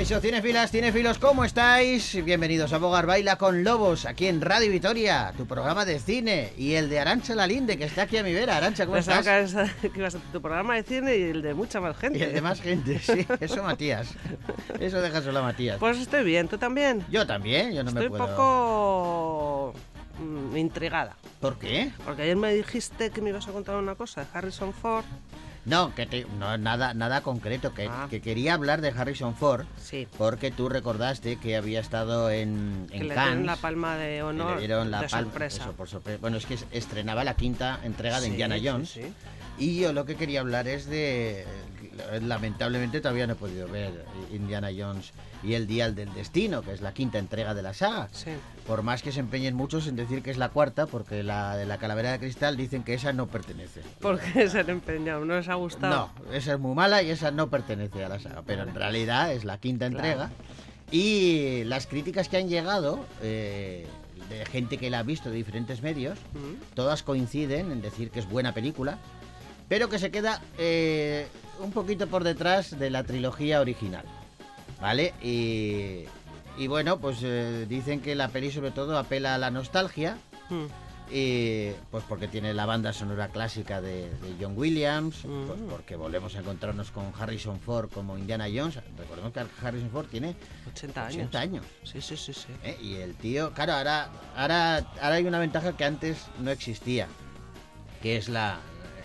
Caixo, 0.00 0.18
cinefilas, 0.18 0.70
cinefilos, 0.70 1.18
¿cómo 1.18 1.44
estáis? 1.44 2.24
Bienvenidos 2.24 2.72
a 2.72 2.78
Bogar 2.78 3.04
Baila 3.04 3.36
con 3.36 3.64
Lobos, 3.64 4.06
aquí 4.06 4.28
en 4.28 4.40
Radio 4.40 4.70
Vitoria, 4.70 5.34
tu 5.36 5.44
programa 5.44 5.84
de 5.84 5.98
cine 5.98 6.54
y 6.56 6.72
el 6.72 6.88
de 6.88 7.00
Arancha 7.00 7.34
Lalinde, 7.34 7.76
que 7.76 7.84
está 7.84 8.04
aquí 8.04 8.16
a 8.16 8.22
mi 8.22 8.32
vera. 8.32 8.56
Arancha, 8.56 8.86
¿cómo 8.86 8.94
Pensaba 8.94 9.20
estás? 9.20 9.70
que 9.82 9.90
ibas 9.94 10.14
a 10.14 10.18
tu 10.32 10.40
programa 10.40 10.76
de 10.76 10.84
cine 10.84 11.18
y 11.18 11.22
el 11.24 11.42
de 11.42 11.52
mucha 11.52 11.82
más 11.82 11.98
gente. 11.98 12.18
Y 12.18 12.22
el 12.22 12.32
de 12.32 12.40
más 12.40 12.62
gente, 12.62 12.98
sí, 12.98 13.26
eso 13.40 13.62
Matías. 13.62 14.14
Eso 14.78 15.02
deja 15.02 15.20
solo 15.20 15.40
a 15.40 15.42
Matías. 15.42 15.76
Pues 15.78 15.98
estoy 15.98 16.24
bien, 16.24 16.48
¿tú 16.48 16.56
también? 16.56 17.04
Yo 17.10 17.26
también, 17.26 17.74
yo 17.74 17.82
no 17.82 17.90
estoy 17.90 18.04
me 18.04 18.08
puedo... 18.08 18.24
un 18.24 18.30
poco 18.30 19.74
mm, 20.18 20.56
intrigada. 20.56 21.14
¿Por 21.40 21.58
qué? 21.58 21.92
Porque 22.06 22.22
ayer 22.22 22.36
me 22.36 22.54
dijiste 22.54 23.10
que 23.10 23.20
me 23.20 23.28
ibas 23.28 23.48
a 23.48 23.52
contar 23.52 23.76
una 23.76 23.96
cosa 23.96 24.22
de 24.22 24.28
Harrison 24.32 24.72
Ford. 24.72 25.04
No, 25.66 25.94
que 25.94 26.06
te- 26.06 26.26
no, 26.38 26.56
nada, 26.56 26.94
nada 26.94 27.20
concreto, 27.22 27.74
que, 27.74 27.86
Ah. 27.88 28.06
que 28.08 28.20
quería 28.22 28.54
hablar 28.54 28.80
de 28.80 28.88
Harrison 28.88 29.34
Ford, 29.36 29.66
Sí. 29.82 30.08
porque 30.16 30.50
tú 30.50 30.68
recordaste 30.70 31.36
que 31.36 31.54
había 31.56 31.80
estado 31.80 32.30
en, 32.30 32.86
Que 32.90 32.96
en 32.96 33.08
le 33.08 33.14
Cannes. 33.14 33.28
dieron 33.32 33.46
la 33.46 33.56
palma 33.56 33.96
de 33.96 34.16
que 34.16 34.22
honor 34.22 34.54
le 34.54 34.58
dieron 34.66 34.90
la 34.90 35.02
de 35.02 35.08
palma- 35.08 35.30
sorpresa. 35.30 35.62
eso, 35.64 35.72
por 35.72 35.88
sorpresa. 35.88 36.18
Bueno, 36.20 36.38
es 36.38 36.46
que 36.46 36.54
es- 36.54 36.66
estrenaba 36.72 37.24
la 37.24 37.34
quinta 37.34 37.78
entrega 37.84 38.20
de 38.20 38.26
Sí, 38.26 38.30
Indiana 38.32 38.56
Jones. 38.62 38.88
sí. 38.90 39.02
Y 39.58 39.80
yo 39.80 39.92
lo 39.92 40.06
que 40.06 40.16
quería 40.16 40.40
hablar 40.40 40.66
es 40.66 40.86
de. 40.86 41.44
Lamentablemente 42.22 43.00
todavía 43.00 43.26
no 43.26 43.32
he 43.32 43.36
podido 43.36 43.66
ver 43.68 44.04
Indiana 44.32 44.68
Jones 44.76 45.12
y 45.42 45.54
el 45.54 45.66
Dial 45.66 45.94
del 45.94 46.12
Destino, 46.14 46.62
que 46.62 46.72
es 46.72 46.80
la 46.80 46.92
quinta 46.94 47.18
entrega 47.18 47.54
de 47.54 47.62
la 47.62 47.74
saga. 47.74 48.08
Sí. 48.12 48.30
Por 48.66 48.82
más 48.82 49.02
que 49.02 49.10
se 49.12 49.20
empeñen 49.20 49.54
muchos 49.54 49.86
en 49.86 49.96
decir 49.96 50.22
que 50.22 50.30
es 50.30 50.38
la 50.38 50.50
cuarta, 50.50 50.86
porque 50.86 51.22
la 51.22 51.56
de 51.56 51.66
la 51.66 51.78
Calavera 51.78 52.12
de 52.12 52.18
Cristal 52.18 52.56
dicen 52.56 52.82
que 52.84 52.94
esa 52.94 53.12
no 53.12 53.26
pertenece. 53.26 53.80
¿Por 54.00 54.20
qué 54.20 54.48
se 54.48 54.60
han 54.60 54.70
empeñado? 54.70 55.24
¿No 55.24 55.36
les 55.36 55.48
ha 55.48 55.54
gustado? 55.54 56.10
No, 56.24 56.32
esa 56.34 56.52
es 56.54 56.58
muy 56.60 56.74
mala 56.74 57.02
y 57.02 57.10
esa 57.10 57.30
no 57.30 57.48
pertenece 57.50 58.04
a 58.04 58.08
la 58.08 58.18
saga, 58.20 58.42
pero 58.46 58.62
en 58.62 58.74
realidad 58.74 59.32
es 59.32 59.44
la 59.44 59.58
quinta 59.58 59.88
Claro. 59.88 60.04
entrega. 60.04 60.30
Y 60.92 61.64
las 61.64 61.86
críticas 61.86 62.28
que 62.28 62.36
han 62.36 62.48
llegado 62.48 63.04
eh, 63.22 63.86
de 64.28 64.44
gente 64.46 64.76
que 64.78 64.90
la 64.90 65.00
ha 65.00 65.02
visto 65.02 65.28
de 65.30 65.36
diferentes 65.36 65.82
medios, 65.82 66.18
Mm. 66.34 66.74
todas 66.74 67.02
coinciden 67.02 67.72
en 67.72 67.80
decir 67.82 68.10
que 68.10 68.20
es 68.20 68.28
buena 68.28 68.54
película, 68.54 68.98
pero 69.68 69.88
que 69.88 69.98
se 69.98 70.10
queda 70.10 70.40
eh, 70.58 71.26
un 71.60 71.72
poquito 71.72 72.06
por 72.06 72.24
detrás 72.24 72.78
de 72.78 72.90
la 72.90 73.04
trilogía 73.04 73.60
original. 73.60 74.04
¿Vale? 74.80 75.12
Y, 75.22 76.04
y 76.56 76.66
bueno, 76.66 76.98
pues 76.98 77.18
eh, 77.22 77.66
dicen 77.68 78.00
que 78.00 78.14
la 78.14 78.28
peli 78.28 78.50
sobre 78.50 78.70
todo 78.70 78.96
apela 78.98 79.34
a 79.34 79.38
la 79.38 79.50
nostalgia. 79.50 80.16
Mm. 80.48 80.64
Y, 81.12 81.72
pues 81.90 82.04
porque 82.08 82.28
tiene 82.28 82.54
la 82.54 82.66
banda 82.66 82.92
sonora 82.92 83.28
clásica 83.30 83.80
de, 83.80 84.10
de 84.10 84.36
John 84.40 84.54
Williams, 84.56 85.24
Mm. 85.24 85.46
pues 85.48 85.58
porque 85.68 85.96
volvemos 85.96 86.36
a 86.36 86.38
encontrarnos 86.38 86.92
con 86.92 87.12
Harrison 87.18 87.58
Ford 87.58 87.90
como 87.92 88.16
Indiana 88.16 88.46
Jones. 88.46 88.78
Recordemos 88.96 89.32
que 89.32 89.40
Harrison 89.66 89.90
Ford 89.90 90.06
tiene 90.06 90.36
80 90.72 91.00
años. 91.06 91.14
80 91.16 91.40
años. 91.40 91.64
Sí, 91.82 92.00
sí, 92.00 92.16
sí, 92.16 92.32
sí. 92.32 92.46
¿eh? 92.62 92.78
Y 92.80 92.94
el 92.94 93.16
tío, 93.16 93.52
claro, 93.52 93.72
ahora, 93.72 94.08
ahora, 94.36 94.76
ahora 95.02 95.14
hay 95.16 95.24
una 95.26 95.40
ventaja 95.40 95.76
que 95.76 95.84
antes 95.84 96.26
no 96.38 96.52
existía, 96.52 97.08
que 98.02 98.16
es 98.16 98.28
la 98.28 98.60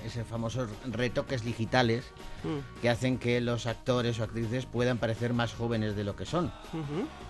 ese 0.06 0.23
famoso 0.23 0.67
retoques 0.92 1.44
digitales 1.44 2.03
Mm. 2.44 2.80
que 2.81 2.89
hacen 2.92 3.17
que 3.17 3.42
los 3.42 3.66
actores 3.66 4.20
o 4.20 4.23
actrices 4.23 4.67
puedan 4.67 5.00
parecer 5.00 5.34
más 5.34 5.53
jóvenes 5.53 5.95
de 5.95 6.03
lo 6.03 6.16
que 6.16 6.25
son. 6.28 6.52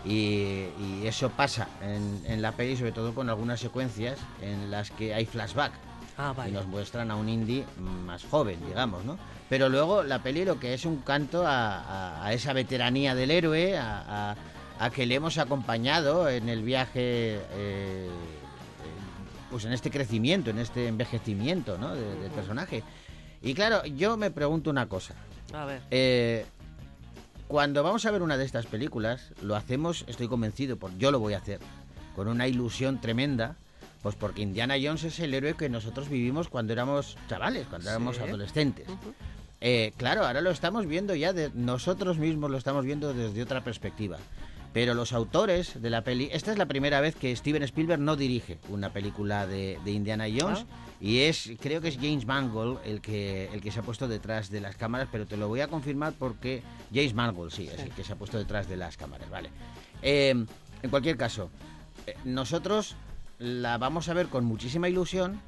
Y, 0.04 0.68
y 0.78 1.04
eso 1.06 1.30
pasa 1.30 1.68
en, 1.82 2.22
en 2.28 2.42
la 2.42 2.52
peli, 2.52 2.76
sobre 2.76 2.92
todo 2.92 3.14
con 3.16 3.30
algunas 3.30 3.60
secuencias 3.62 4.20
en 4.42 4.70
las 4.72 4.92
que 4.92 5.14
hay 5.14 5.26
flashback 5.26 5.72
Ah, 6.18 6.34
y 6.48 6.52
nos 6.52 6.66
muestran 6.68 7.12
a 7.12 7.16
un 7.16 7.28
indie 7.30 7.66
más 8.06 8.24
joven, 8.26 8.58
digamos, 8.68 9.04
¿no? 9.06 9.18
Pero 9.50 9.68
luego 9.70 10.04
la 10.04 10.20
peli 10.24 10.44
lo 10.46 10.60
que 10.60 10.74
es 10.74 10.86
un 10.86 10.98
canto 10.98 11.46
a, 11.46 11.80
a- 11.80 12.26
a 12.26 12.34
esa 12.34 12.52
veteranía 12.54 13.16
del 13.16 13.32
héroe, 13.32 13.78
a, 13.78 14.36
que 14.94 15.06
le 15.06 15.16
hemos 15.16 15.38
acompañado 15.38 16.28
en 16.30 16.50
el 16.50 16.62
viaje, 16.64 17.40
eh, 17.54 18.10
pues 19.56 19.64
en 19.64 19.72
este 19.72 19.90
crecimiento, 19.90 20.50
en 20.50 20.60
este 20.60 20.90
envejecimiento, 20.90 21.78
¿no? 21.78 21.96
de- 21.96 22.16
del 22.20 22.30
personaje. 22.32 22.84
Y 23.42 23.54
claro, 23.54 23.86
yo 23.86 24.18
me 24.18 24.30
pregunto 24.30 24.70
una 24.70 24.90
cosa. 24.90 25.14
A 25.54 25.64
ver. 25.64 25.82
Eh, 25.92 26.46
cuando 27.48 27.82
vamos 27.82 28.06
a 28.06 28.12
ver 28.12 28.22
una 28.22 28.36
de 28.36 28.44
estas 28.44 28.66
películas, 28.66 29.32
lo 29.42 29.56
hacemos, 29.56 30.04
estoy 30.08 30.28
convencido, 30.28 30.76
por, 30.76 30.98
yo 30.98 31.10
lo 31.10 31.20
voy 31.20 31.36
a 31.36 31.38
hacer, 31.38 31.60
con 32.18 32.28
una 32.28 32.50
ilusión 32.50 33.00
tremenda, 33.00 33.56
pues 34.02 34.16
porque 34.16 34.42
Indiana 34.42 34.76
Jones 34.82 35.06
es 35.06 35.20
el 35.22 35.34
héroe 35.34 35.54
que 35.56 35.70
nosotros 35.70 36.10
vivimos 36.10 36.50
cuando 36.50 36.74
éramos 36.74 37.16
chavales, 37.30 37.66
cuando 37.68 37.90
éramos 37.90 38.18
Sí. 38.18 38.24
adolescentes. 38.24 38.88
Eh, 39.62 39.94
claro, 39.96 40.26
ahora 40.28 40.42
lo 40.42 40.52
estamos 40.52 40.86
viendo 40.86 41.16
ya, 41.16 41.32
de, 41.32 41.50
nosotros 41.54 42.18
mismos 42.18 42.52
lo 42.52 42.58
estamos 42.58 42.84
viendo 42.84 43.14
desde 43.14 43.42
otra 43.42 43.64
perspectiva. 43.64 44.18
Pero 44.76 44.94
los 44.94 45.14
autores 45.14 45.82
de 45.82 45.90
la 45.90 46.04
peli, 46.04 46.28
esta 46.34 46.52
es 46.52 46.58
la 46.58 46.66
primera 46.66 47.00
vez 47.00 47.16
que 47.16 47.34
Steven 47.34 47.64
Spielberg 47.64 48.02
no 48.02 48.18
dirige 48.18 48.58
una 48.68 48.92
película 48.92 49.48
de, 49.48 49.80
de 49.86 49.92
Indiana 49.92 50.26
Jones 50.30 50.66
Ah. 50.70 50.96
y 51.00 51.20
es, 51.20 51.50
creo 51.62 51.80
que 51.80 51.88
es 51.88 51.96
James 51.96 52.26
Mangold 52.26 52.80
el 52.86 53.00
que, 53.00 53.50
el 53.54 53.62
que 53.62 53.72
se 53.72 53.80
ha 53.80 53.84
puesto 53.84 54.10
detrás 54.10 54.50
de 54.50 54.60
las 54.60 54.76
cámaras, 54.76 55.08
pero 55.10 55.26
te 55.26 55.38
lo 55.38 55.48
voy 55.48 55.62
a 55.62 55.70
confirmar 55.70 56.12
porque 56.20 56.62
James 56.94 57.14
Mangold 57.14 57.52
sí, 57.54 57.68
es 57.68 57.76
Sí. 57.78 57.84
el 57.84 57.92
que 57.92 58.04
se 58.04 58.12
ha 58.12 58.16
puesto 58.18 58.38
detrás 58.38 58.68
de 58.68 58.76
las 58.76 58.98
cámaras, 58.98 59.30
vale. 59.30 59.50
Eh, 60.02 60.32
en 60.84 60.90
cualquier 60.90 61.16
caso, 61.16 61.50
eh, 62.06 62.16
nosotros 62.26 62.98
la 63.40 63.78
vamos 63.78 64.10
a 64.10 64.14
ver 64.14 64.28
con 64.28 64.44
muchísima 64.44 64.90
ilusión, 64.90 65.40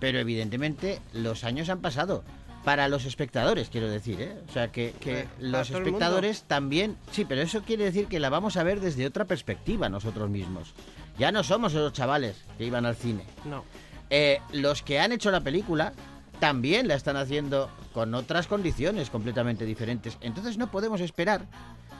pero 0.00 0.18
evidentemente 0.18 1.00
los 1.12 1.44
años 1.44 1.68
han 1.68 1.78
pasado. 1.80 2.24
Para 2.64 2.88
los 2.88 3.04
espectadores, 3.04 3.68
quiero 3.68 3.90
decir, 3.90 4.20
¿eh? 4.22 4.36
O 4.48 4.52
sea, 4.52 4.72
que, 4.72 4.94
los 5.38 5.70
espectadores 5.70 6.44
también... 6.44 6.96
Sí, 7.12 7.26
pero 7.26 7.42
eso 7.42 7.62
quiere 7.62 7.84
decir 7.84 8.06
que 8.06 8.20
la 8.20 8.30
vamos 8.30 8.56
a 8.56 8.62
ver 8.62 8.80
desde 8.80 9.06
otra 9.06 9.26
perspectiva 9.26 9.90
nosotros 9.90 10.30
mismos. 10.30 10.72
Ya 11.18 11.30
no 11.30 11.44
somos 11.44 11.72
esos 11.72 11.92
chavales 11.92 12.36
que 12.56 12.64
iban 12.64 12.86
al 12.86 12.96
cine. 12.96 13.24
No. 13.44 13.64
Eh, 14.08 14.40
los 14.52 14.82
que 14.82 14.98
han 14.98 15.12
hecho 15.12 15.30
la 15.30 15.42
película 15.42 15.92
también 16.40 16.88
la 16.88 16.94
están 16.94 17.16
haciendo 17.16 17.70
con 17.92 18.14
otras 18.14 18.46
condiciones 18.46 19.10
completamente 19.10 19.64
diferentes. 19.64 20.16
Entonces 20.20 20.56
no 20.56 20.70
podemos 20.70 21.00
esperar 21.00 21.46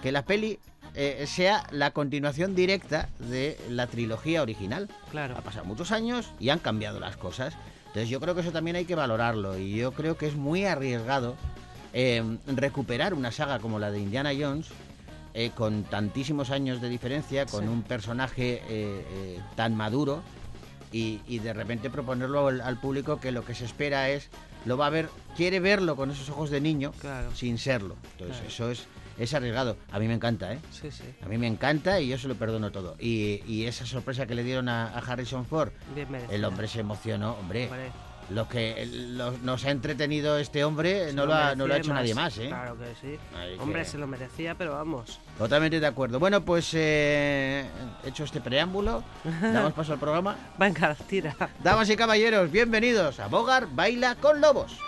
que 0.02 0.12
la 0.12 0.24
peli 0.24 0.58
eh, 0.94 1.24
sea 1.26 1.66
la 1.70 1.92
continuación 1.92 2.54
directa 2.54 3.08
de 3.18 3.58
la 3.68 3.86
trilogía 3.86 4.42
original. 4.42 4.88
Claro. 5.10 5.36
Ha 5.36 5.42
pasado 5.42 5.64
muchos 5.64 5.92
años 5.92 6.30
y 6.38 6.50
han 6.50 6.58
cambiado 6.58 7.00
las 7.00 7.16
cosas. 7.16 7.54
Entonces 7.94 8.10
yo 8.10 8.18
creo 8.18 8.34
que 8.34 8.40
eso 8.40 8.50
también 8.50 8.74
hay 8.74 8.86
que 8.86 8.96
valorarlo 8.96 9.56
y 9.56 9.76
yo 9.76 9.92
creo 9.92 10.16
que 10.18 10.26
es 10.26 10.34
muy 10.34 10.64
arriesgado 10.64 11.36
eh, 11.92 12.24
recuperar 12.48 13.14
una 13.14 13.30
saga 13.30 13.60
como 13.60 13.78
la 13.78 13.92
de 13.92 14.00
Indiana 14.00 14.32
Jones 14.36 14.66
eh, 15.32 15.52
con 15.54 15.84
tantísimos 15.84 16.50
años 16.50 16.80
de 16.80 16.88
diferencia, 16.88 17.46
con 17.46 17.62
Sí. 17.62 17.68
un 17.68 17.84
personaje 17.84 18.54
eh, 18.54 18.62
eh, 18.68 19.40
tan 19.54 19.76
maduro 19.76 20.24
y, 20.90 21.20
y 21.28 21.38
de 21.38 21.52
repente 21.52 21.88
proponerlo 21.88 22.48
al, 22.48 22.62
al 22.62 22.80
público 22.80 23.20
que 23.20 23.30
lo 23.30 23.44
que 23.44 23.54
se 23.54 23.64
espera 23.64 24.10
es, 24.10 24.28
lo 24.64 24.76
va 24.76 24.86
a 24.88 24.90
ver, 24.90 25.08
quiere 25.36 25.60
verlo 25.60 25.94
con 25.94 26.10
esos 26.10 26.28
ojos 26.30 26.50
de 26.50 26.60
niño 26.60 26.90
Claro. 27.00 27.32
sin 27.36 27.58
serlo. 27.58 27.94
Entonces 28.18 28.38
Claro. 28.38 28.48
eso 28.48 28.70
es, 28.72 28.86
es 29.18 29.34
arriesgado. 29.34 29.76
A 29.92 29.98
mí 29.98 30.08
me 30.08 30.14
encanta, 30.14 30.52
¿eh? 30.52 30.58
Sí, 30.70 30.90
sí. 30.90 31.04
A 31.24 31.28
mí 31.28 31.38
me 31.38 31.46
encanta 31.46 32.00
y 32.00 32.08
yo 32.08 32.18
se 32.18 32.28
lo 32.28 32.34
perdono 32.34 32.70
todo. 32.72 32.96
Y, 32.98 33.42
y 33.46 33.66
esa 33.66 33.86
sorpresa 33.86 34.26
que 34.26 34.34
le 34.34 34.42
dieron 34.44 34.68
a, 34.68 34.86
a 34.88 34.98
Harrison 34.98 35.44
Ford, 35.46 35.70
Bien 35.94 36.08
el 36.30 36.44
hombre 36.44 36.68
se 36.68 36.80
emocionó, 36.80 37.32
hombre. 37.34 37.64
Hombre, 37.66 37.90
Lo 38.30 38.48
que 38.48 38.86
nos 39.42 39.64
ha 39.66 39.70
entretenido 39.70 40.38
este 40.38 40.64
hombre 40.64 41.12
no 41.12 41.26
lo, 41.26 41.34
ha, 41.34 41.54
no 41.54 41.66
lo 41.66 41.74
ha 41.74 41.76
hecho 41.76 41.92
nadie 41.92 42.14
más, 42.14 42.38
¿eh? 42.38 42.48
Claro 42.48 42.76
que 42.78 42.86
sí. 43.00 43.18
Ahí 43.36 43.56
Hombre, 43.58 43.82
que- 43.82 43.88
se 43.88 43.98
lo 43.98 44.06
merecía, 44.06 44.54
pero 44.54 44.72
vamos. 44.72 45.20
Totalmente 45.36 45.78
de 45.78 45.86
acuerdo. 45.86 46.18
Bueno, 46.18 46.42
pues 46.42 46.70
eh, 46.74 47.66
hecho 48.04 48.24
este 48.24 48.40
preámbulo, 48.40 49.04
damos 49.42 49.74
paso 49.74 49.92
al 49.92 49.98
programa. 49.98 50.36
Venga, 50.58 50.94
tira. 51.08 51.36
Damas 51.62 51.90
y 51.90 51.96
caballeros, 51.96 52.50
bienvenidos 52.50 53.20
a 53.20 53.26
Bogar 53.28 53.68
Baila 53.74 54.14
con 54.16 54.40
Lobos. 54.40 54.78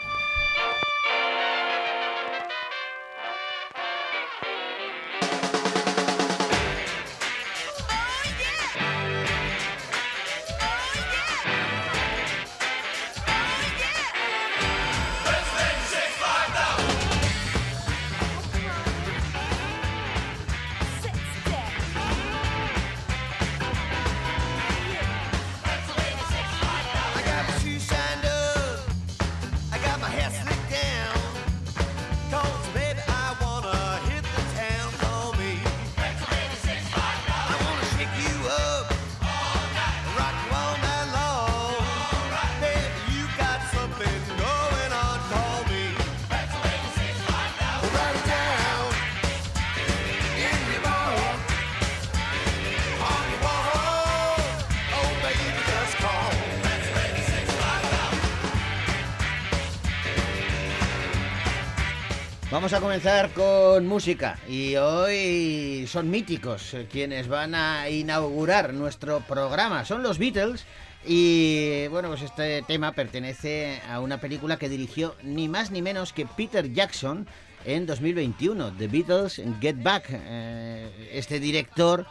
Vamos 62.57 62.73
a 62.73 62.81
comenzar 62.81 63.33
con 63.35 63.87
música 63.87 64.39
y 64.49 64.77
hoy 64.77 65.87
son 65.87 66.09
míticos 66.09 66.75
quienes 66.91 67.29
van 67.29 67.55
a 67.55 67.91
inaugurar 67.91 68.73
nuestro 68.73 69.21
programa. 69.21 69.85
Son 69.85 70.03
los 70.03 70.17
Beatles 70.17 70.65
y 71.05 71.87
bueno, 71.89 72.09
pues 72.09 72.23
este 72.23 72.63
tema 72.63 72.93
pertenece 72.93 73.83
a 73.91 74.01
una 74.01 74.23
película 74.23 74.57
que 74.57 74.71
dirigió 74.71 75.15
ni 75.23 75.51
más 75.51 75.71
ni 75.71 75.83
menos 75.83 76.15
que 76.15 76.25
Peter 76.25 76.73
Jackson 76.73 77.27
en 77.67 77.85
2021, 77.85 78.73
The 78.73 78.89
Beatles 78.89 79.43
Get 79.61 79.83
Back. 79.83 80.07
Eh, 80.09 81.11
este 81.13 81.39
director 81.39 82.07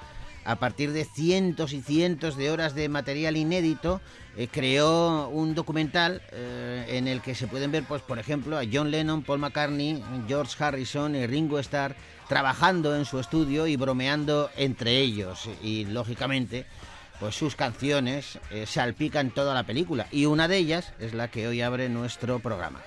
a 0.46 0.56
partir 0.58 0.92
de 0.92 1.06
cientos 1.06 1.74
y 1.74 1.82
cientos 1.82 2.38
de 2.38 2.52
horas 2.52 2.76
de 2.76 2.88
material 2.88 3.36
inédito, 3.36 4.00
eh, 4.38 4.48
creó 4.50 5.28
un 5.30 5.56
documental 5.56 6.22
eh, 6.32 6.86
en 6.90 7.08
el 7.08 7.22
que 7.22 7.36
se 7.36 7.48
pueden 7.48 7.72
ver, 7.72 7.84
pues, 7.88 8.02
por 8.02 8.20
ejemplo, 8.20 8.58
a 8.58 8.64
John 8.72 8.92
Lennon, 8.92 9.24
Paul 9.24 9.40
McCartney, 9.40 10.04
George 10.28 10.64
Harrison 10.64 11.16
y 11.16 11.26
Ringo 11.26 11.60
Starr 11.60 11.96
trabajando 12.28 12.96
en 12.96 13.06
su 13.06 13.20
estudio 13.20 13.68
y 13.68 13.76
bromeando 13.76 14.50
entre 14.56 15.00
ellos. 15.00 15.50
Y 15.64 15.86
lógicamente, 15.86 16.66
pues 17.20 17.36
sus 17.36 17.56
canciones 17.56 18.40
eh, 18.52 18.66
salpican 18.66 19.32
toda 19.32 19.54
la 19.54 19.64
película. 19.64 20.08
Y 20.12 20.26
una 20.26 20.48
de 20.48 20.58
ellas 20.58 20.94
es 21.00 21.14
la 21.14 21.30
que 21.30 21.48
hoy 21.48 21.62
abre 21.62 21.90
nuestro 21.90 22.40
programa. 22.40 22.82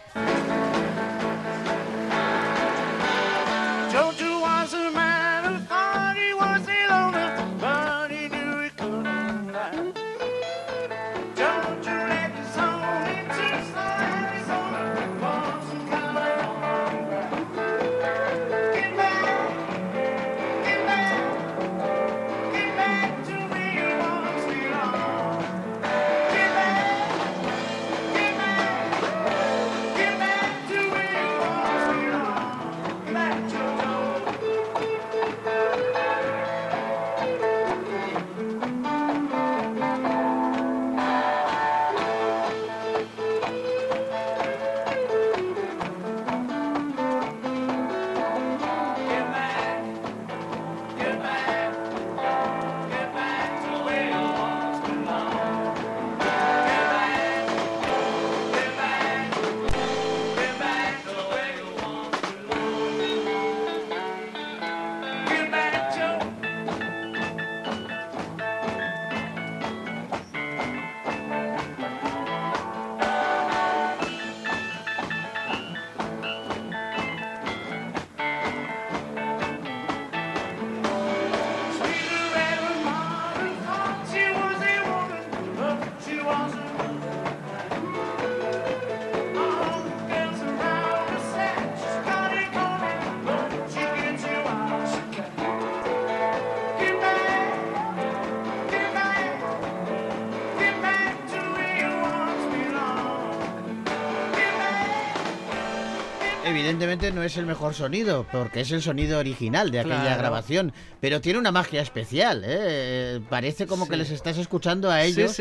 Evidentemente 106.59 107.13
no 107.13 107.23
es 107.23 107.37
el 107.37 107.47
mejor 107.47 107.75
sonido, 107.75 108.27
porque 108.33 108.63
es 108.63 108.73
el 108.73 108.83
sonido 108.83 109.19
original 109.19 109.71
de 109.71 109.81
aquella 109.81 110.17
grabación, 110.17 110.73
pero 111.01 111.21
tiene 111.21 111.39
una 111.39 111.53
magia 111.53 111.81
especial. 111.81 112.43
¿eh? 112.45 113.21
Parece 113.29 113.67
como 113.67 113.89
que 113.89 113.97
les 113.97 114.11
estás 114.11 114.39
escuchando 114.39 114.91
a 114.91 115.03
ellos 115.03 115.39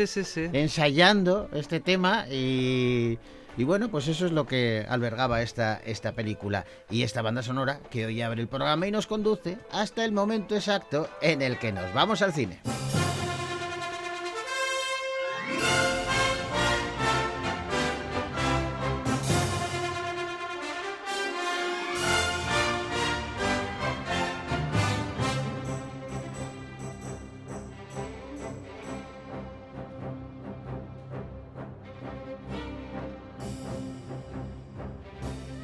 ensayando 0.52 1.48
este 1.52 1.80
tema 1.80 2.26
y... 2.30 3.18
Y 3.56 3.64
bueno, 3.64 3.90
pues 3.90 4.06
eso 4.06 4.24
es 4.24 4.30
lo 4.30 4.46
que 4.46 4.86
albergaba 4.88 5.42
esta, 5.42 5.80
esta 5.84 6.12
película 6.12 6.64
y 6.90 7.02
esta 7.02 7.22
banda 7.22 7.42
sonora 7.42 7.80
que 7.90 8.06
hoy 8.06 8.22
abre 8.22 8.40
el 8.40 8.46
programa 8.46 8.86
y 8.86 8.92
nos 8.92 9.08
conduce 9.08 9.58
hasta 9.72 10.04
el 10.04 10.12
momento 10.12 10.54
exacto 10.54 11.08
en 11.20 11.42
el 11.42 11.58
que 11.58 11.72
nos 11.72 11.92
vamos 11.92 12.22
al 12.22 12.32
cine. 12.32 12.60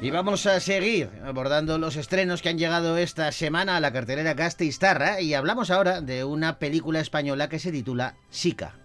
Y 0.01 0.11
vamos 0.11 0.45
a 0.45 0.59
seguir 0.59 1.09
abordando 1.23 1.77
los 1.77 1.95
estrenos 1.95 2.41
que 2.41 2.49
han 2.49 2.57
llegado 2.57 2.97
esta 2.97 3.31
semana 3.31 3.77
a 3.77 3.79
la 3.79 3.93
cartelera 3.93 4.33
Gasteiz-Tarra 4.33 5.21
y 5.21 5.33
hablamos 5.33 5.71
ahora 5.71 6.01
de 6.01 6.23
una 6.23 6.59
película 6.59 6.99
española 6.99 7.49
que 7.49 7.59
se 7.59 7.71
titula 7.71 8.15
Sica. 8.29 8.84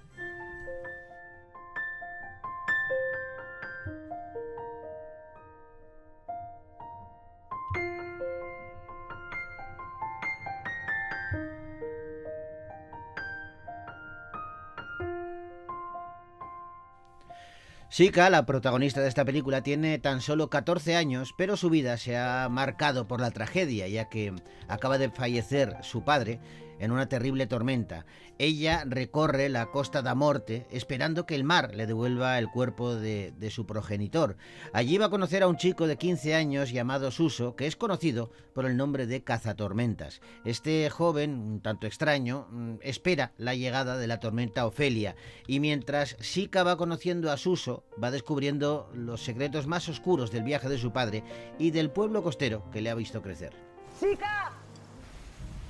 Sika, 18.01 18.31
la 18.31 18.47
protagonista 18.47 19.03
de 19.03 19.09
esta 19.11 19.27
película, 19.27 19.63
tiene 19.63 19.99
tan 19.99 20.23
solo 20.23 20.49
14 20.49 20.97
años, 20.97 21.35
pero 21.37 21.59
su 21.59 21.69
vida 21.69 21.99
se 21.99 22.17
ha 22.17 22.49
marcado 22.49 23.07
por 23.07 23.21
la 23.21 23.31
tragedia, 23.31 23.89
ya 23.89 24.09
que 24.09 24.33
acaba 24.69 24.97
de 24.97 25.11
fallecer 25.11 25.77
su 25.83 26.03
padre 26.03 26.41
en 26.81 26.91
una 26.91 27.09
terrible 27.09 27.47
tormenta. 27.47 28.07
Ella 28.39 28.85
recorre 28.87 29.49
la 29.51 29.67
costa 29.67 30.03
da 30.03 30.15
Morte 30.15 30.67
esperando 30.71 31.27
que 31.27 31.35
el 31.35 31.45
mar 31.45 31.75
le 31.75 31.87
devuelva 31.87 32.39
el 32.39 32.51
cuerpo 32.51 32.97
de, 32.97 33.33
su 33.51 33.67
progenitor. 33.67 34.37
Allí 34.73 34.97
va 34.97 35.07
a 35.07 35.11
conocer 35.11 35.43
a 35.43 35.49
un 35.49 35.57
chico 35.57 35.87
de 35.87 35.99
15 35.99 36.35
años 36.35 36.73
llamado 36.73 37.11
Suso, 37.11 37.55
que 37.55 37.67
es 37.67 37.77
conocido 37.77 38.31
por 38.55 38.65
el 38.65 38.77
nombre 38.77 39.07
de 39.07 39.23
Cazatormentas. 39.23 40.23
Este 40.45 40.89
joven, 40.89 41.39
un 41.39 41.61
tanto 41.61 41.87
extraño, 41.87 42.49
mm, 42.51 42.77
espera 42.81 43.33
la 43.37 43.55
llegada 43.55 43.99
de 43.99 44.07
la 44.07 44.21
tormenta 44.21 44.67
Ofelia 44.67 45.17
y 45.47 45.61
mientras 45.61 46.17
Sika 46.21 46.63
va 46.63 46.79
conociendo 46.79 47.31
a 47.31 47.37
Suso, 47.37 47.85
va 48.03 48.11
descubriendo 48.11 48.91
los 48.95 49.23
secretos 49.23 49.67
más 49.67 49.89
oscuros 49.89 50.31
del 50.31 50.45
viaje 50.45 50.69
de 50.69 50.79
su 50.79 50.93
padre 50.93 51.23
y 51.59 51.73
del 51.73 51.91
pueblo 51.91 52.23
costero 52.23 52.65
que 52.73 52.81
le 52.81 52.89
ha 52.89 52.95
visto 52.95 53.21
crecer. 53.21 53.53
¡Sika! 53.99 54.53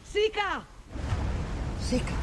¡Sika! 0.05 0.65
seca. 1.91 2.15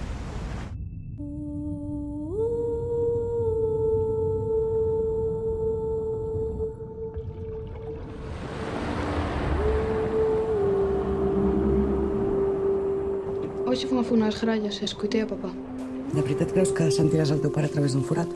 Hoxe 13.67 13.85
fun 13.87 13.99
a 13.99 14.03
unas 14.15 14.39
grallas 14.39 14.79
e 14.79 14.85
escutei 14.85 15.21
a 15.21 15.27
papá. 15.27 15.51
De 16.15 16.21
verdade 16.23 16.53
creus 16.55 16.71
que 16.71 16.87
sentiràs 16.87 17.35
el 17.35 17.43
teu 17.43 17.51
pare 17.51 17.67
a 17.67 17.73
través 17.75 17.91
dun 17.91 18.07
forat? 18.07 18.31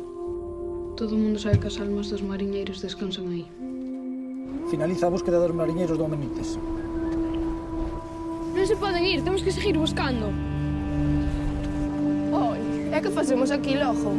Todo 0.99 1.15
o 1.15 1.21
mundo 1.23 1.39
sabe 1.39 1.63
que 1.63 1.71
as 1.71 1.79
almas 1.79 2.11
dos 2.11 2.19
mariñeiros 2.19 2.83
descansan 2.83 3.31
aí. 3.31 3.47
Finaliza 4.67 5.07
a 5.07 5.13
búsqueda 5.15 5.39
dos 5.39 5.55
mariñeiros 5.55 5.95
do 5.95 6.03
Amenites. 6.03 6.59
Non 8.51 8.67
se 8.67 8.75
poden 8.75 9.07
ir, 9.07 9.23
temos 9.23 9.39
que 9.39 9.55
seguir 9.55 9.79
buscando. 9.79 10.50
Que 13.01 13.09
facemos 13.09 13.49
aquí 13.49 13.73
logo? 13.73 14.13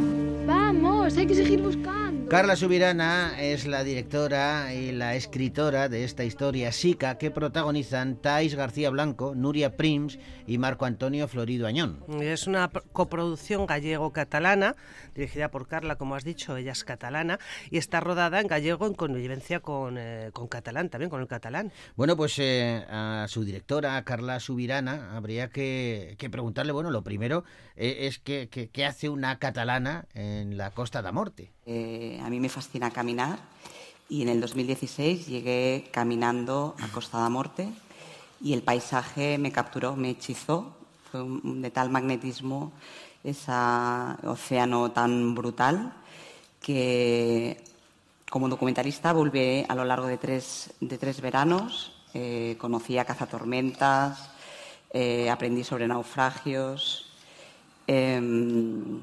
Vamos, 0.45 1.17
hai 1.17 1.25
que 1.25 1.35
seguir 1.35 1.61
buscando. 1.61 2.02
Carla 2.33 2.55
Subirana 2.55 3.39
es 3.39 3.67
la 3.67 3.83
directora 3.83 4.73
y 4.73 4.91
la 4.91 5.13
escritora 5.13 5.87
de 5.87 6.03
esta 6.03 6.23
historia 6.23 6.71
Sica 6.71 7.19
que 7.19 7.29
protagonizan 7.29 8.15
Thais 8.15 8.55
García 8.55 8.89
Blanco, 8.89 9.35
Nuria 9.35 9.77
Prims 9.77 10.17
y 10.47 10.57
Marco 10.57 10.85
Antonio 10.85 11.27
Florido 11.27 11.67
Añón. 11.67 12.03
Es 12.19 12.47
una 12.47 12.71
coproducción 12.91 13.67
gallego-catalana, 13.67 14.75
dirigida 15.13 15.51
por 15.51 15.67
Carla, 15.67 15.95
como 15.95 16.15
has 16.15 16.23
dicho, 16.23 16.57
ella 16.57 16.71
es 16.71 16.83
catalana, 16.83 17.37
y 17.69 17.77
está 17.77 17.99
rodada 17.99 18.41
en 18.41 18.47
gallego 18.47 18.87
en 18.87 18.95
convivencia 18.95 19.59
con, 19.59 19.99
eh, 19.99 20.31
con 20.33 20.47
catalán, 20.47 20.89
también 20.89 21.11
con 21.11 21.21
el 21.21 21.27
catalán. 21.27 21.71
Bueno, 21.95 22.17
pues 22.17 22.39
eh, 22.39 22.83
a 22.89 23.27
su 23.29 23.43
directora, 23.43 23.95
a 23.95 24.03
Carla 24.05 24.39
Subirana, 24.39 25.15
habría 25.15 25.49
que, 25.49 26.15
que 26.17 26.31
preguntarle, 26.31 26.71
bueno, 26.71 26.89
lo 26.89 27.03
primero 27.03 27.43
eh, 27.75 28.07
es 28.07 28.17
que, 28.17 28.49
que- 28.49 28.69
qué 28.69 28.87
hace 28.87 29.07
una 29.09 29.37
catalana 29.37 30.07
en 30.15 30.57
la 30.57 30.71
Costa 30.71 31.03
da 31.03 31.11
Morte. 31.11 31.51
A 32.23 32.29
mí 32.29 32.39
me 32.39 32.49
fascina 32.49 32.91
caminar 32.91 33.39
y 34.09 34.21
en 34.21 34.29
el 34.29 34.39
2016 34.41 35.27
llegué 35.27 35.89
caminando 35.91 36.75
a 36.81 36.87
Costa 36.89 37.17
da 37.19 37.29
Morte 37.29 37.67
y 38.41 38.53
el 38.53 38.61
paisaje 38.61 39.37
me 39.37 39.51
capturó, 39.51 39.95
me 39.95 40.11
hechizó. 40.11 40.75
Fue 41.11 41.21
un- 41.21 41.61
de 41.61 41.69
tal 41.71 41.89
magnetismo 41.89 42.71
ese 43.23 43.51
océano 44.25 44.91
tan 44.91 45.35
brutal 45.35 45.93
que 46.61 47.63
como 48.29 48.49
documentalista 48.49 49.13
volví 49.13 49.63
a 49.67 49.75
lo 49.75 49.85
largo 49.85 50.07
de 50.07 50.17
tres, 50.17 50.73
de 50.79 50.97
tres 50.97 51.21
veranos. 51.21 51.91
Eh, 52.13 52.55
conocí 52.59 52.97
a 52.97 53.05
cazatormentas, 53.05 54.29
eh, 54.91 55.29
aprendí 55.29 55.63
sobre 55.63 55.87
naufragios. 55.87 57.09
em, 57.85 59.01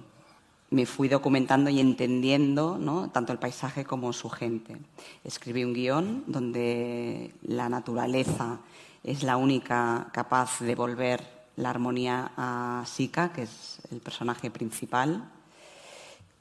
me 0.70 0.86
fui 0.86 1.08
documentando 1.08 1.68
y 1.68 1.80
entendiendo 1.80 2.78
¿no? 2.78 3.10
tanto 3.10 3.32
el 3.32 3.38
paisaje 3.38 3.84
como 3.84 4.12
su 4.12 4.30
gente. 4.30 4.76
Escribí 5.24 5.64
un 5.64 5.74
guion 5.74 6.24
donde 6.26 7.34
la 7.42 7.68
naturaleza 7.68 8.60
es 9.02 9.22
la 9.22 9.36
única 9.36 10.08
capaz 10.12 10.60
de 10.60 10.74
volver 10.74 11.40
la 11.56 11.70
armonía 11.70 12.32
a 12.36 12.84
Sika, 12.86 13.32
que 13.32 13.42
es 13.42 13.80
el 13.90 14.00
personaje 14.00 14.50
principal, 14.50 15.28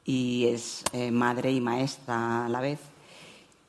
y 0.05 0.45
es 0.48 0.83
eh, 0.93 1.12
madre 1.12 1.51
y 1.51 1.59
maestra 1.59 2.45
a 2.45 2.50
la 2.50 2.62
vez. 2.62 2.79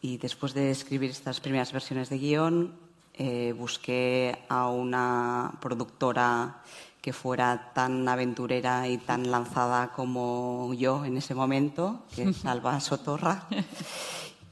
Y 0.03 0.19
después 0.19 0.55
de 0.55 0.71
escribir 0.71 1.11
estas 1.11 1.41
primeras 1.41 1.73
versiones 1.73 2.09
de 2.09 2.19
guion, 2.19 2.73
eh, 3.15 3.55
busqué 3.57 4.39
a 4.49 4.69
una 4.69 5.53
productora 5.61 6.63
que 7.01 7.13
fuera 7.13 7.73
tan 7.73 8.09
aventurera 8.09 8.87
y 8.89 8.99
tan 8.99 9.31
lanzada 9.31 9.93
como 9.93 10.73
yo 10.75 11.05
en 11.05 11.17
ese 11.17 11.35
momento, 11.35 12.05
que 12.15 12.25
es 12.25 12.45
Alba 12.45 12.81
Sotorra. 12.81 13.47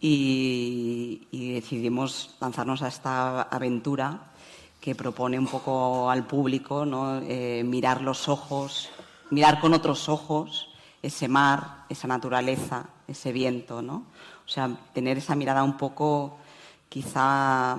Y, 0.00 1.26
y 1.32 1.54
decidimos 1.54 2.36
lanzarnos 2.40 2.82
a 2.82 2.88
esta 2.88 3.42
aventura 3.42 4.30
que 4.80 4.94
propone 4.94 5.38
un 5.38 5.46
poco 5.46 6.08
al 6.08 6.24
público 6.26 6.86
¿no? 6.86 7.20
Eh, 7.22 7.62
mirar 7.64 8.00
los 8.02 8.28
ojos, 8.28 8.88
mirar 9.30 9.60
con 9.60 9.74
otros 9.74 10.08
ojos 10.08 10.68
ese 11.02 11.28
mar, 11.28 11.84
esa 11.88 12.08
naturaleza, 12.08 12.86
ese 13.06 13.32
viento, 13.32 13.82
¿no? 13.82 14.04
O 14.44 14.48
sea, 14.48 14.70
tener 14.92 15.18
esa 15.18 15.34
mirada 15.34 15.62
un 15.62 15.76
poco 15.76 16.38
quizá 16.88 17.76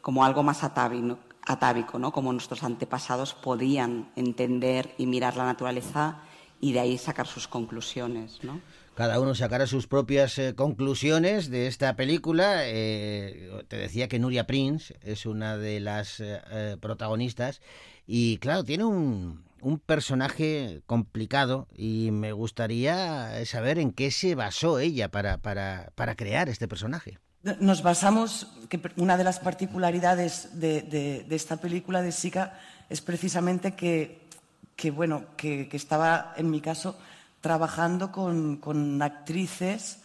como 0.00 0.24
algo 0.24 0.42
más 0.42 0.62
atávico, 0.62 1.18
atávico, 1.46 1.98
¿no? 1.98 2.12
Como 2.12 2.32
nuestros 2.32 2.62
antepasados 2.62 3.34
podían 3.34 4.10
entender 4.16 4.94
y 4.98 5.06
mirar 5.06 5.36
la 5.36 5.44
naturaleza 5.44 6.20
y 6.60 6.72
de 6.72 6.80
ahí 6.80 6.98
sacar 6.98 7.26
sus 7.26 7.48
conclusiones, 7.48 8.38
¿no? 8.42 8.60
Cada 8.94 9.18
uno 9.18 9.34
sacará 9.34 9.66
sus 9.66 9.88
propias 9.88 10.38
eh, 10.38 10.54
conclusiones 10.54 11.50
de 11.50 11.66
esta 11.66 11.96
película. 11.96 12.60
Eh, 12.62 13.50
te 13.66 13.76
decía 13.76 14.08
que 14.08 14.20
Nuria 14.20 14.46
Prince 14.46 14.96
es 15.02 15.26
una 15.26 15.56
de 15.58 15.80
las 15.80 16.20
eh, 16.20 16.76
protagonistas 16.80 17.60
y 18.06 18.38
claro, 18.38 18.62
tiene 18.62 18.84
un, 18.84 19.44
un 19.60 19.80
personaje 19.80 20.82
complicado 20.86 21.66
y 21.76 22.12
me 22.12 22.30
gustaría 22.30 23.44
saber 23.46 23.80
en 23.80 23.90
qué 23.90 24.12
se 24.12 24.36
basó 24.36 24.78
ella 24.78 25.10
para, 25.10 25.38
para, 25.38 25.90
para 25.96 26.14
crear 26.14 26.48
este 26.48 26.68
personaje. 26.68 27.18
Nos 27.60 27.82
basamos, 27.82 28.46
que 28.70 28.80
una 28.96 29.18
de 29.18 29.24
las 29.24 29.38
particularidades 29.38 30.58
de, 30.58 31.26
esta 31.28 31.58
película 31.58 32.00
de 32.00 32.10
Sika 32.10 32.58
es 32.88 33.02
precisamente 33.02 33.74
que, 33.74 34.90
bueno, 34.90 35.26
que, 35.36 35.68
estaba, 35.72 36.32
en 36.38 36.50
mi 36.50 36.62
caso, 36.62 36.96
trabajando 37.42 38.10
con, 38.10 39.02
actrices 39.02 39.98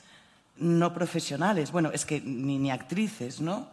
no 0.57 0.93
profesionales. 0.93 1.71
Bueno, 1.71 1.91
es 1.93 2.05
que 2.05 2.19
ni, 2.19 2.59
ni 2.59 2.71
actrices, 2.71 3.39
¿no? 3.39 3.69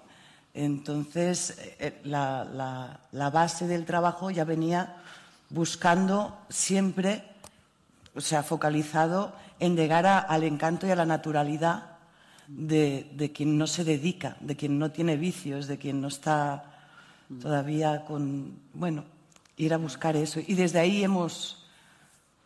Entonces, 0.55 1.59
eh, 1.81 2.01
la, 2.05 3.01
base 3.33 3.67
del 3.67 3.85
trabajo 3.85 4.31
ya 4.31 4.45
venía 4.45 4.95
buscando 5.51 6.39
siempre, 6.49 7.25
o 8.15 8.21
sea, 8.21 8.45
focalizado 8.45 9.35
en 9.59 9.75
llegar 9.75 10.07
al 10.07 10.45
encanto 10.45 10.87
y 10.87 10.93
a 10.93 10.97
la 10.97 11.05
naturalidad 11.05 11.96
de, 12.49 13.11
de 13.15 13.33
quien 13.33 13.59
no 13.59 13.67
se 13.67 13.85
dedica, 13.85 14.37
de 14.41 14.57
quien 14.57 14.79
no 14.79 14.91
tiene 14.91 15.17
vicios, 15.17 15.67
de 15.67 15.79
quien 15.79 16.01
no 16.01 16.09
está 16.09 16.65
todavía 17.41 18.05
con, 18.05 18.59
bueno, 18.73 19.05
ir 19.57 19.75
a 19.75 19.79
buscar 19.79 20.17
eso. 20.17 20.41
Y 20.47 20.55
desde 20.55 20.79
ahí 20.79 21.03
hemos, 21.03 21.67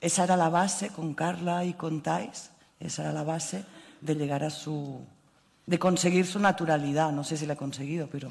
esa 0.01 0.25
era 0.25 0.37
la 0.37 0.49
base 0.49 0.91
con 0.91 1.15
Carla 1.15 1.65
y 1.65 1.75
con 1.75 2.03
Thais, 2.03 2.51
esa 2.79 3.03
era 3.03 3.13
la 3.13 3.25
base 3.25 3.65
de 4.01 4.15
llegar 4.15 4.45
a 4.45 4.51
su, 4.51 5.01
de 5.67 5.79
conseguir 5.79 6.27
su 6.27 6.39
naturalidad, 6.39 7.13
no 7.13 7.25
sé 7.25 7.37
si 7.37 7.47
la 7.47 7.55
he 7.55 7.57
conseguido, 7.57 8.09
pero... 8.11 8.31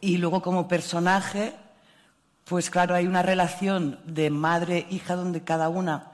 Y 0.00 0.18
luego 0.18 0.42
como 0.42 0.68
personaje, 0.68 1.54
pues 2.44 2.68
claro, 2.68 2.94
hay 2.94 3.06
una 3.06 3.22
relación 3.22 3.98
de 4.04 4.28
madre-hija 4.28 5.16
donde 5.16 5.42
cada 5.44 5.70
una 5.70 6.13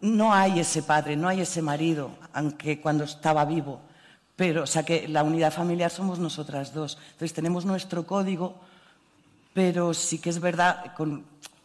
no 0.00 0.32
hay 0.32 0.60
ese 0.60 0.82
padre, 0.82 1.16
no 1.16 1.28
hay 1.28 1.40
ese 1.42 1.62
marido, 1.62 2.10
aunque 2.32 2.80
cuando 2.80 3.04
estaba 3.04 3.44
vivo, 3.44 3.80
pero 4.36 4.62
o 4.62 4.66
sea 4.66 4.82
que 4.82 5.06
la 5.08 5.22
unidad 5.22 5.52
familiar 5.52 5.90
somos 5.90 6.18
nosotras 6.18 6.72
dos. 6.72 6.96
Entonces 7.12 7.34
tenemos 7.34 7.64
nuestro 7.66 8.06
código, 8.06 8.56
pero 9.52 9.92
sí 9.92 10.18
que 10.18 10.30
es 10.30 10.40
verdad, 10.40 10.94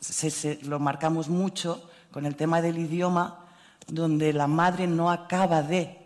se- 0.02 0.60
lo 0.64 0.80
marcamos 0.80 1.30
mucho 1.30 1.90
con 2.12 2.26
el 2.26 2.36
tema 2.36 2.62
del 2.62 2.78
idioma, 2.78 3.40
donde 3.88 4.34
la 4.34 4.48
madre 4.48 4.88
no 4.88 5.12
acaba 5.12 5.62
de 5.62 5.98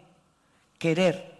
querer 0.77 1.37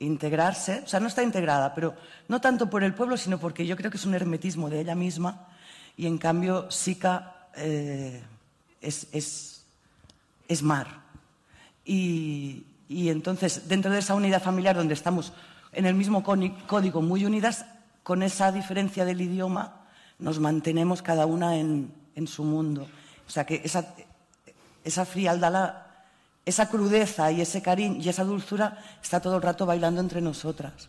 integrarse, 0.00 0.82
o 0.84 0.88
sea, 0.88 1.00
no 1.00 1.08
está 1.08 1.22
integrada, 1.22 1.74
pero 1.74 1.94
no 2.28 2.40
tanto 2.40 2.68
por 2.70 2.84
el 2.84 2.94
pueblo, 2.94 3.16
sino 3.16 3.38
porque 3.38 3.66
yo 3.66 3.76
creo 3.76 3.90
que 3.90 3.96
es 3.96 4.04
un 4.06 4.14
hermetismo 4.14 4.68
de 4.70 4.80
ella 4.80 4.94
misma, 4.94 5.48
y 5.96 6.06
en 6.06 6.18
cambio 6.18 6.70
Sika 6.70 7.48
eh, 7.56 8.22
es, 8.80 9.57
es 10.48 10.62
mar. 10.62 11.02
Y, 11.84 12.64
y 12.88 13.08
entonces, 13.10 13.68
dentro 13.68 13.90
de 13.90 13.98
esa 14.00 14.14
unidad 14.14 14.42
familiar 14.42 14.76
donde 14.76 14.94
estamos 14.94 15.32
en 15.72 15.86
el 15.86 15.94
mismo 15.94 16.22
código 16.22 17.02
muy 17.02 17.24
unidas, 17.24 17.66
con 18.02 18.22
esa 18.22 18.50
diferencia 18.52 19.04
del 19.04 19.20
idioma, 19.20 19.86
nos 20.18 20.40
mantenemos 20.40 21.02
cada 21.02 21.26
una 21.26 21.56
en, 21.58 21.92
en 22.14 22.26
su 22.26 22.42
mundo. 22.44 22.88
O 23.26 23.30
sea 23.30 23.44
que 23.44 23.60
esa, 23.64 23.94
esa 24.84 25.04
frialdad, 25.04 25.52
la- 25.52 25.84
esa 26.46 26.70
crudeza 26.70 27.30
y 27.30 27.42
ese 27.42 27.60
cariño 27.60 27.96
y 28.02 28.08
esa 28.08 28.24
dulzura 28.24 28.78
está 29.02 29.20
todo 29.20 29.36
el 29.36 29.42
rato 29.42 29.66
bailando 29.66 30.00
entre 30.00 30.22
nosotras. 30.22 30.88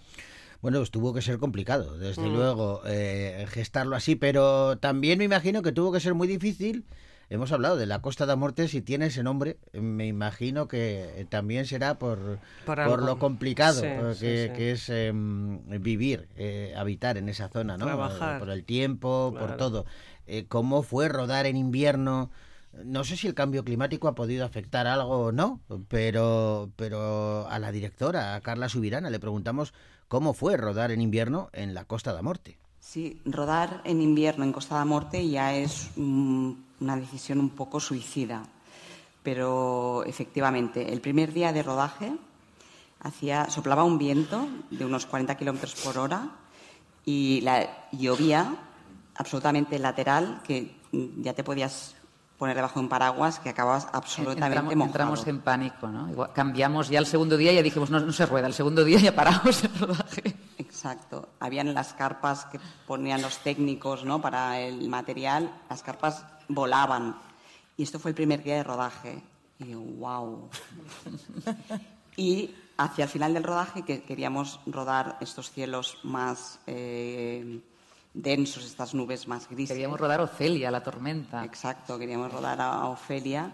Bueno, 0.61 0.79
pues 0.79 0.89
tuvo 0.91 1.13
que 1.13 1.21
ser 1.21 1.37
complicado, 1.37 1.97
desde 1.97 2.21
luego, 2.33 2.81
eh, 2.85 3.45
gestarlo 3.49 3.95
así, 3.97 4.15
pero 4.15 4.77
también 4.77 5.17
me 5.19 5.25
imagino 5.25 5.61
que 5.61 5.73
tuvo 5.73 5.91
que 5.91 5.99
ser 5.99 6.13
muy 6.13 6.27
difícil. 6.29 6.85
Hemos 7.31 7.51
hablado 7.51 7.77
de 7.77 7.85
la 7.85 8.01
Costa 8.01 8.25
da 8.25 8.35
Morte, 8.35 8.67
si 8.67 8.81
tiene 8.81 9.05
ese 9.07 9.21
nombre, 9.21 9.57
eh, 9.73 9.81
me 9.81 10.07
imagino 10.07 10.67
que 10.67 11.27
también 11.29 11.65
será 11.65 11.99
por, 11.99 12.39
Por 12.65 13.03
lo 13.03 13.19
complicado 13.19 13.81
Sí, 13.81 13.85
eh, 13.85 14.13
sí, 14.15 14.19
que, 14.25 14.47
sí. 14.47 14.53
que 14.55 14.71
es 14.71 14.89
em, 14.89 15.59
vivir, 15.81 16.27
eh, 16.37 16.73
habitar 16.75 17.17
en 17.17 17.29
esa 17.29 17.47
zona, 17.49 17.77
¿no? 17.77 17.85
Trabajar. 17.85 18.37
Eh, 18.37 18.39
Por 18.39 18.49
el 18.49 18.63
tiempo, 18.63 19.35
por 19.37 19.57
todo. 19.57 19.85
Eh, 20.25 20.45
¿Cómo 20.47 20.81
fue 20.81 21.07
rodar 21.07 21.45
en 21.45 21.55
invierno? 21.55 22.31
No 22.83 23.03
sé 23.03 23.15
si 23.15 23.27
el 23.27 23.33
cambio 23.35 23.63
climático 23.63 24.07
ha 24.07 24.15
podido 24.15 24.45
afectar 24.45 24.87
algo 24.87 25.17
o 25.25 25.31
no, 25.31 25.59
pero, 25.87 26.69
pero 26.75 27.47
a 27.47 27.59
la 27.59 27.71
directora, 27.71 28.35
a 28.35 28.41
Carla 28.41 28.69
Subirana, 28.69 29.09
le 29.09 29.19
preguntamos 29.19 29.73
cómo 30.07 30.33
fue 30.33 30.57
rodar 30.57 30.91
en 30.91 31.01
invierno 31.01 31.49
en 31.53 31.73
la 31.73 31.85
Costa 31.85 32.13
da 32.13 32.21
Morte. 32.21 32.57
Sí, 32.79 33.21
rodar 33.25 33.81
en 33.85 34.01
invierno 34.01 34.43
en 34.45 34.51
Costa 34.53 34.75
da 34.75 34.85
Morte 34.85 35.27
ya 35.29 35.53
es 35.55 35.89
una 36.79 36.95
decisión 36.95 37.39
un 37.39 37.49
poco 37.49 37.79
suicida. 37.79 38.43
Pero 39.23 40.03
efectivamente, 40.05 40.91
el 40.91 41.01
primer 41.01 41.33
día 41.33 41.51
de 41.51 41.63
rodaje 41.63 42.13
hacía, 43.01 43.49
soplaba 43.49 43.83
un 43.83 43.97
viento 43.97 44.47
de 44.71 44.85
unos 44.85 45.05
40 45.05 45.35
kilómetros 45.35 45.75
por 45.75 45.97
hora 45.97 46.29
y 47.05 47.41
la, 47.41 47.87
llovía 47.91 48.55
absolutamente 49.15 49.79
lateral 49.79 50.41
que 50.43 50.75
ya 50.91 51.33
te 51.33 51.43
podías 51.43 51.95
poner 52.37 52.55
debajo 52.55 52.79
de 52.79 52.85
un 52.85 52.89
paraguas 52.89 53.39
que 53.39 53.49
acababas 53.49 53.87
absolutamente 53.91 54.45
entramos, 54.45 54.75
mojado. 54.75 54.89
entramos 54.89 55.27
en 55.27 55.41
pánico, 55.41 55.87
¿no? 55.89 56.09
Igual, 56.09 56.31
cambiamos 56.33 56.87
ya 56.87 56.99
el 56.99 57.05
segundo 57.05 57.35
día 57.35 57.51
y 57.51 57.55
ya 57.55 57.61
dijimos, 57.61 57.89
no, 57.89 57.99
no 57.99 58.13
se 58.13 58.25
rueda, 58.25 58.47
el 58.47 58.53
segundo 58.53 58.85
día 58.85 58.97
ya 58.99 59.13
paramos 59.13 59.61
el 59.63 59.77
rodaje. 59.77 60.35
Exacto. 60.57 61.27
Habían 61.41 61.73
las 61.73 61.93
carpas 61.93 62.45
que 62.45 62.59
ponían 62.87 63.21
los 63.21 63.39
técnicos 63.39 64.05
¿no? 64.05 64.21
para 64.21 64.59
el 64.59 64.87
material, 64.87 65.51
las 65.69 65.83
carpas 65.83 66.23
volaban. 66.49 67.15
Y 67.77 67.83
esto 67.83 67.99
fue 67.99 68.11
el 68.11 68.15
primer 68.15 68.43
día 68.43 68.55
de 68.55 68.63
rodaje. 68.63 69.21
Y 69.59 69.65
digo, 69.65 69.81
wow. 69.81 70.49
y 72.17 72.53
hacia 72.77 73.05
el 73.05 73.09
final 73.09 73.33
del 73.33 73.43
rodaje, 73.43 73.83
que 73.83 74.03
queríamos 74.03 74.59
rodar 74.65 75.17
estos 75.21 75.51
cielos 75.51 75.97
más 76.03 76.59
eh, 76.67 77.61
densos, 78.13 78.65
estas 78.65 78.93
nubes 78.93 79.27
más 79.27 79.49
grises. 79.49 79.73
Queríamos 79.73 79.99
rodar 79.99 80.19
Ocelia, 80.21 80.71
la 80.71 80.83
tormenta. 80.83 81.45
Exacto, 81.45 81.97
queríamos 81.97 82.31
rodar 82.31 82.59
a 82.59 82.85
Ofelia. 82.87 83.51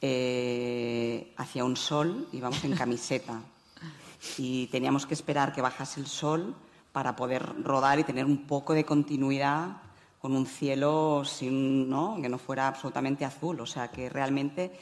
Eh, 0.00 1.32
hacia 1.36 1.64
un 1.64 1.76
sol, 1.76 2.28
íbamos 2.32 2.62
en 2.64 2.76
camiseta. 2.76 3.40
y 4.38 4.66
teníamos 4.68 5.06
que 5.06 5.14
esperar 5.14 5.52
que 5.52 5.62
bajase 5.62 6.00
el 6.00 6.06
sol 6.06 6.54
para 6.92 7.14
poder 7.14 7.62
rodar 7.62 7.98
y 7.98 8.04
tener 8.04 8.24
un 8.24 8.46
poco 8.46 8.72
de 8.74 8.84
continuidad 8.84 9.85
con 10.26 10.34
un 10.34 10.46
cielo 10.46 11.22
sin, 11.24 11.88
que 12.20 12.28
no 12.28 12.38
fuera 12.38 12.66
absolutamente 12.66 13.24
azul. 13.24 13.60
O 13.60 13.64
sea 13.64 13.92
que 13.92 14.08
realmente 14.08 14.72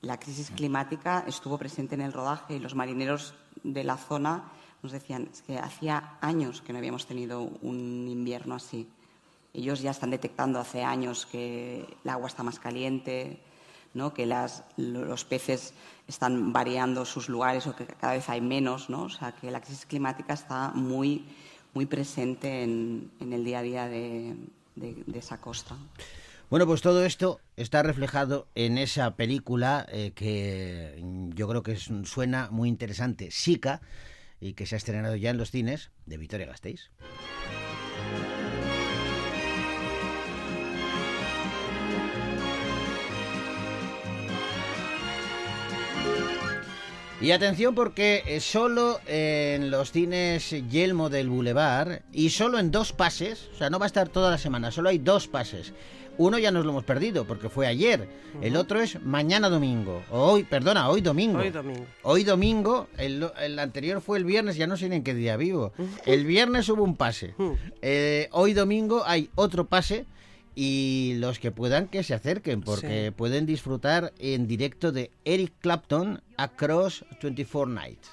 la 0.00 0.16
crisis 0.16 0.52
climática 0.52 1.24
estuvo 1.26 1.58
presente 1.58 1.96
en 1.96 2.02
el 2.02 2.12
rodaje 2.12 2.54
y 2.54 2.58
los 2.60 2.76
marineros 2.76 3.34
de 3.64 3.82
la 3.82 3.96
zona 3.96 4.44
nos 4.84 4.92
decían 4.92 5.28
que 5.44 5.58
hacía 5.58 6.18
años 6.20 6.62
que 6.62 6.72
no 6.72 6.78
habíamos 6.78 7.04
tenido 7.04 7.40
un 7.62 8.06
invierno 8.06 8.54
así. 8.54 8.88
Ellos 9.52 9.82
ya 9.82 9.90
están 9.90 10.10
detectando 10.10 10.60
hace 10.60 10.84
años 10.84 11.26
que 11.26 11.84
el 12.04 12.08
agua 12.08 12.28
está 12.28 12.44
más 12.44 12.60
caliente, 12.60 13.40
¿no? 13.92 14.14
que 14.14 14.24
las, 14.24 14.62
los 14.76 15.24
peces 15.24 15.74
están 16.06 16.52
variando 16.52 17.04
sus 17.04 17.28
lugares 17.28 17.66
o 17.66 17.74
que 17.74 17.86
cada 17.86 18.12
vez 18.12 18.28
hay 18.28 18.40
menos. 18.40 18.88
¿no? 18.88 19.02
O 19.02 19.10
sea, 19.10 19.32
que 19.32 19.50
la 19.50 19.60
crisis 19.60 19.84
climática 19.84 20.34
está 20.34 20.70
muy, 20.76 21.24
muy 21.74 21.86
presente 21.86 22.62
en, 22.62 23.10
en 23.18 23.32
el 23.32 23.44
día 23.44 23.58
a 23.58 23.62
día 23.62 23.88
de, 23.88 24.36
de, 24.76 25.04
esa 25.14 25.40
costa. 25.40 25.76
Bueno, 26.48 26.66
pues 26.66 26.80
todo 26.80 27.04
esto 27.04 27.40
está 27.56 27.82
reflejado 27.82 28.46
en 28.54 28.78
esa 28.78 29.16
película 29.16 29.84
eh, 29.90 30.12
que 30.14 31.02
yo 31.34 31.48
creo 31.48 31.62
que 31.64 31.72
es, 31.72 31.90
suena 32.04 32.48
muy 32.52 32.68
interesante, 32.68 33.32
Sica, 33.32 33.80
y 34.40 34.52
que 34.52 34.66
se 34.66 34.76
ha 34.76 34.78
estrenado 34.78 35.16
ya 35.16 35.30
en 35.30 35.38
los 35.38 35.50
cines 35.50 35.90
de 36.04 36.18
Vitoria 36.18 36.46
Gasteiz. 36.46 36.90
Y 47.20 47.30
atención 47.30 47.74
porque 47.74 48.22
eh, 48.26 48.40
solo 48.40 49.00
en 49.06 49.70
los 49.70 49.90
cines 49.90 50.50
Yelmo 50.70 51.08
del 51.08 51.30
Boulevard 51.30 52.00
y 52.12 52.28
solo 52.28 52.58
en 52.58 52.70
dos 52.70 52.92
pases, 52.92 53.48
o 53.54 53.56
sea, 53.56 53.70
no 53.70 53.78
va 53.78 53.86
a 53.86 53.88
estar 53.88 54.08
toda 54.10 54.30
la 54.30 54.38
semana, 54.38 54.70
solo 54.70 54.90
hay 54.90 54.98
dos 54.98 55.26
pases. 55.26 55.72
Uno 56.18 56.38
ya 56.38 56.50
nos 56.50 56.64
lo 56.64 56.70
hemos 56.70 56.84
perdido 56.84 57.26
porque 57.26 57.48
fue 57.48 57.66
ayer. 57.66 58.08
El 58.40 58.56
otro 58.56 58.80
es 58.80 59.02
mañana 59.02 59.50
domingo. 59.50 60.02
O 60.10 60.32
hoy, 60.32 60.44
perdona, 60.44 60.88
hoy 60.88 61.02
domingo. 61.02 61.38
Hoy 61.38 61.50
domingo. 61.50 61.86
Hoy 62.02 62.24
domingo. 62.24 62.88
El, 62.96 63.28
el 63.38 63.58
anterior 63.58 64.00
fue 64.00 64.16
el 64.16 64.24
viernes, 64.24 64.56
ya 64.56 64.66
no 64.66 64.78
sé 64.78 64.88
ni 64.88 64.96
en 64.96 65.04
qué 65.04 65.12
día 65.14 65.36
vivo. 65.36 65.72
El 66.06 66.24
viernes 66.24 66.70
hubo 66.70 66.82
un 66.84 66.96
pase. 66.96 67.34
Eh, 67.82 68.28
hoy 68.32 68.54
domingo 68.54 69.02
hay 69.04 69.28
otro 69.34 69.66
pase. 69.66 70.06
Y 70.58 71.16
los 71.18 71.38
que 71.38 71.50
puedan 71.52 71.86
que 71.88 72.02
se 72.02 72.14
acerquen 72.14 72.62
porque 72.62 73.06
Sí. 73.06 73.10
pueden 73.10 73.44
disfrutar 73.44 74.14
en 74.18 74.46
directo 74.48 74.90
de 74.90 75.10
Eric 75.26 75.52
Clapton 75.60 76.22
Across 76.38 77.04
24 77.22 77.66
Nights. 77.72 78.08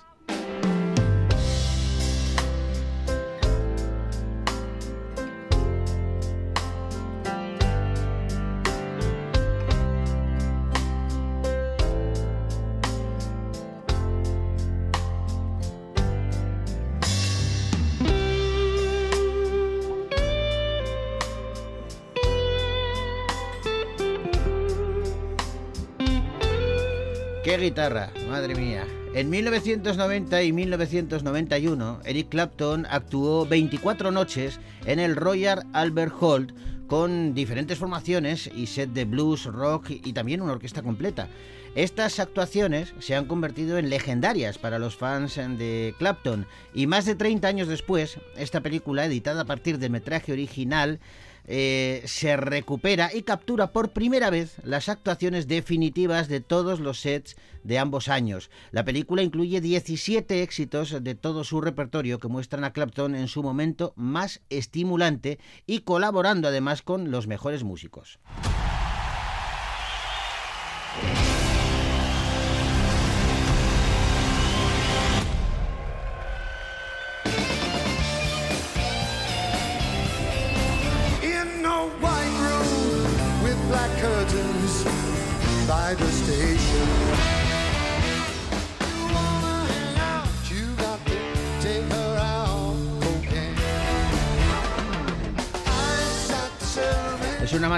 Guitarra! 27.63 28.11
Madre 28.29 28.55
mía. 28.55 28.85
En 29.13 29.29
1990 29.29 30.43
y 30.43 30.51
1991, 30.51 32.01
Eric 32.03 32.29
Clapton 32.29 32.85
actuó 32.89 33.45
24 33.45 34.11
noches 34.11 34.59
en 34.85 34.99
el 34.99 35.15
Royal 35.15 35.65
Albert 35.71 36.13
Hall 36.19 36.53
con 36.87 37.33
diferentes 37.33 37.77
formaciones 37.77 38.51
y 38.53 38.67
set 38.67 38.89
de 38.91 39.05
blues, 39.05 39.45
rock 39.45 39.91
y 39.91 40.11
también 40.11 40.41
una 40.41 40.51
orquesta 40.51 40.81
completa. 40.81 41.29
Estas 41.75 42.19
actuaciones 42.19 42.93
se 42.99 43.15
han 43.15 43.25
convertido 43.25 43.77
en 43.77 43.89
legendarias 43.89 44.57
para 44.57 44.77
los 44.77 44.97
fans 44.97 45.35
de 45.35 45.95
Clapton 45.97 46.45
y 46.73 46.85
más 46.85 47.05
de 47.05 47.15
30 47.15 47.47
años 47.47 47.67
después, 47.69 48.19
esta 48.35 48.61
película, 48.61 49.05
editada 49.05 49.43
a 49.43 49.45
partir 49.45 49.79
del 49.79 49.91
metraje 49.91 50.33
original, 50.33 50.99
eh, 51.45 52.03
se 52.05 52.37
recupera 52.37 53.11
y 53.13 53.23
captura 53.23 53.71
por 53.71 53.91
primera 53.91 54.29
vez 54.29 54.55
las 54.63 54.89
actuaciones 54.89 55.47
definitivas 55.47 56.27
de 56.27 56.39
todos 56.39 56.79
los 56.79 56.99
sets 57.01 57.35
de 57.63 57.79
ambos 57.79 58.07
años. 58.07 58.49
La 58.71 58.85
película 58.85 59.21
incluye 59.21 59.61
17 59.61 60.43
éxitos 60.43 61.03
de 61.03 61.15
todo 61.15 61.43
su 61.43 61.61
repertorio 61.61 62.19
que 62.19 62.27
muestran 62.27 62.63
a 62.63 62.73
Clapton 62.73 63.15
en 63.15 63.27
su 63.27 63.43
momento 63.43 63.93
más 63.95 64.41
estimulante 64.49 65.39
y 65.65 65.79
colaborando 65.79 66.47
además 66.47 66.81
con 66.81 67.11
los 67.11 67.27
mejores 67.27 67.63
músicos. 67.63 68.19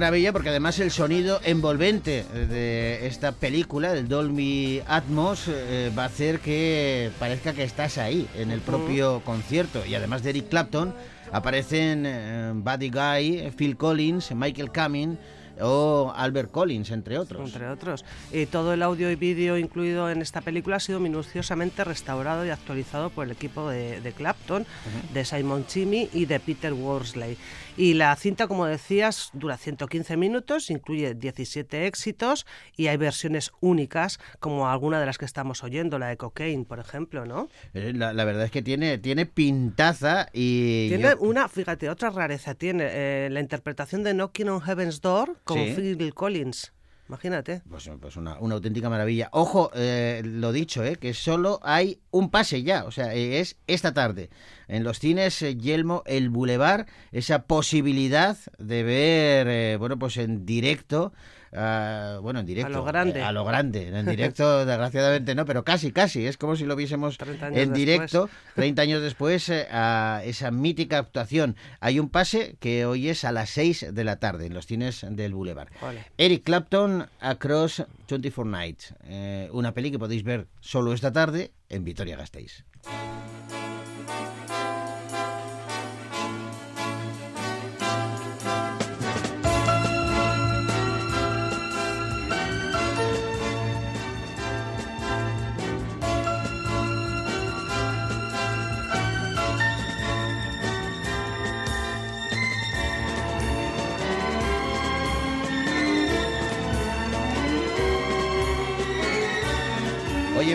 Maravilla 0.06 0.34
porque 0.34 0.50
además 0.50 0.78
el 0.80 0.91
sonido 0.91 1.39
envolvente 1.44 2.26
de 2.26 3.08
esta 3.08 3.32
película, 3.32 3.91
del 3.91 4.08
Dolby 4.08 4.84
Atmos, 4.86 5.48
eh, 5.48 5.91
va 5.98 6.04
a 6.04 6.06
hacer 6.06 6.41
que 6.41 7.10
parezca 7.18 7.54
que 7.54 7.63
estás 7.63 7.98
ahí, 7.98 8.28
en 8.36 8.52
el 8.52 8.62
propio 8.62 9.22
concierto. 9.26 9.84
Y 9.84 9.96
además 9.96 10.22
de 10.22 10.30
Eric 10.30 10.50
Clapton, 10.50 10.94
aparecen 11.32 12.04
eh, 12.06 12.52
Buddy 12.54 12.91
Guy, 12.91 13.52
Phil 13.58 13.78
Collins, 13.78 14.32
Michael 14.36 14.70
Cumming 14.72 15.18
o 15.62 16.13
Albert 16.15 16.52
Collins, 16.52 16.91
entre 16.91 17.18
otros. 17.18 17.48
Entre 17.54 17.68
otros. 17.70 18.06
Y 18.32 18.46
todo 18.46 18.74
el 18.74 18.82
audio 18.84 19.10
y 19.12 19.15
vídeo 19.15 19.58
incluido 19.58 20.10
en 20.10 20.22
esta 20.22 20.41
película 20.41 20.78
ha 20.78 20.80
sido 20.80 21.00
minuciosamente 21.00 21.84
restaurado 21.84 22.46
y 22.46 22.50
actualizado 22.50 23.10
por 23.10 23.26
el 23.26 23.32
equipo 23.32 23.70
de, 23.70 24.02
de 24.02 24.12
Clapton, 24.12 24.65
de 25.13 25.26
Simon 25.26 25.65
Chimmy 25.68 26.10
y 26.13 26.26
de 26.26 26.39
Peter 26.39 26.74
Worsley. 26.74 27.38
Y 27.78 27.94
la 27.96 28.15
cinta, 28.15 28.48
como 28.48 28.65
decías, 28.65 29.32
dura 29.34 29.58
115 29.58 30.15
minutos, 30.15 30.70
incluye 30.70 31.13
17 31.13 31.88
éxitos 31.88 32.46
y 32.78 32.88
hay 32.88 32.96
versiones 32.96 33.52
únicas, 33.60 34.20
como 34.39 34.70
alguna 34.70 35.00
de 35.00 35.06
las 35.06 35.18
que 35.18 35.26
estamos 35.26 35.62
oyendo, 35.62 36.00
la 36.00 36.08
de 36.08 36.15
Cocaine, 36.15 36.63
por 36.63 36.80
ejemplo, 36.80 37.26
¿no? 37.26 37.50
Eh, 37.74 37.91
La, 37.94 38.13
la 38.13 38.24
verdad 38.24 38.46
es 38.46 38.52
que 38.52 38.62
tiene, 38.62 38.98
tiene 38.98 39.26
pintaza 39.26 40.28
y... 40.32 40.88
Tiene 40.88 41.04
yo- 41.04 41.18
una, 41.20 41.50
fíjate, 41.50 41.89
otra 41.89 42.10
rareza 42.12 42.54
tiene 42.56 42.86
eh, 42.89 43.30
la 43.32 43.41
interpretación 43.41 44.04
de 44.04 44.13
Knocking 44.13 44.48
on 44.50 44.62
Heaven's 44.62 45.02
Door 45.02 45.38
con 45.46 45.58
Sí. 45.60 45.74
Phil 45.76 46.14
Collins. 46.14 46.74
Imagínate. 47.08 47.62
Pues, 47.70 47.88
pues 48.02 48.16
una, 48.18 48.40
una 48.40 48.56
auténtica 48.56 48.90
maravilla. 48.90 49.30
Ojo, 49.32 49.70
eh, 49.76 50.24
lo 50.26 50.52
dicho, 50.52 50.84
eh, 50.84 50.96
que 50.96 51.14
solo 51.14 51.60
hay 51.62 52.00
un 52.10 52.32
pase 52.32 52.64
ya, 52.64 52.84
o 52.84 52.90
sea, 52.92 53.14
eh, 53.14 53.40
es 53.40 53.58
esta 53.68 53.94
tarde. 53.94 54.32
En 54.68 54.84
los 54.84 54.98
cines 54.98 55.40
eh, 55.44 55.56
Yelmo, 55.56 56.02
el 56.08 56.32
Boulevard, 56.32 56.88
esa 57.12 57.44
posibilidad 57.44 58.36
de 58.58 58.82
ver, 58.82 59.48
eh, 59.48 59.78
bueno, 59.78 60.00
pues 60.00 60.18
en 60.18 60.48
directo 60.48 61.14
ah, 61.56 62.20
bueno, 62.22 62.39
en 62.41 62.46
directo. 62.46 62.72
lo 62.72 62.84
grande. 62.84 63.20
eh, 63.20 63.24
A 63.24 63.32
lo 63.32 63.46
grande. 63.46 63.88
En 63.88 64.06
directo, 64.06 64.65
desgraciadamente 64.65 65.36
no, 65.36 65.46
pero 65.46 65.63
casi, 65.63 65.91
casi. 65.91 66.26
Es 66.28 66.38
como 66.38 66.56
si 66.56 66.65
lo 66.65 66.76
viésemos 66.76 67.18
30 67.18 67.46
años 67.48 67.58
en 67.58 67.70
después. 67.70 67.80
directo, 67.80 68.30
30 68.56 68.82
años 68.82 69.02
después, 69.02 69.50
eh, 69.50 69.68
a 69.72 70.22
esa 70.26 70.52
mítica 70.52 70.98
actuación. 71.00 71.56
Hay 71.80 72.00
un 72.00 72.10
pase 72.10 72.58
que 72.60 72.86
hoy 72.86 73.10
es 73.10 73.24
a 73.26 73.32
las 73.32 73.50
6 73.52 73.88
de 73.94 74.04
la 74.04 74.18
tarde 74.20 74.46
en 74.48 74.54
los 74.54 74.65
cines 74.65 75.06
del 75.10 75.34
Boulevard. 75.34 75.70
Ole. 75.82 76.06
Eric 76.18 76.44
Clapton, 76.44 77.08
Across 77.20 77.84
24 78.10 78.46
Nights. 78.46 78.94
Eh, 79.06 79.50
una 79.52 79.74
peli 79.74 79.91
que 79.91 80.00
podéis 80.00 80.24
ver 80.24 80.48
solo 80.60 80.94
esta 80.94 81.12
tarde 81.12 81.52
en 81.70 81.84
Vitoria 81.84 82.18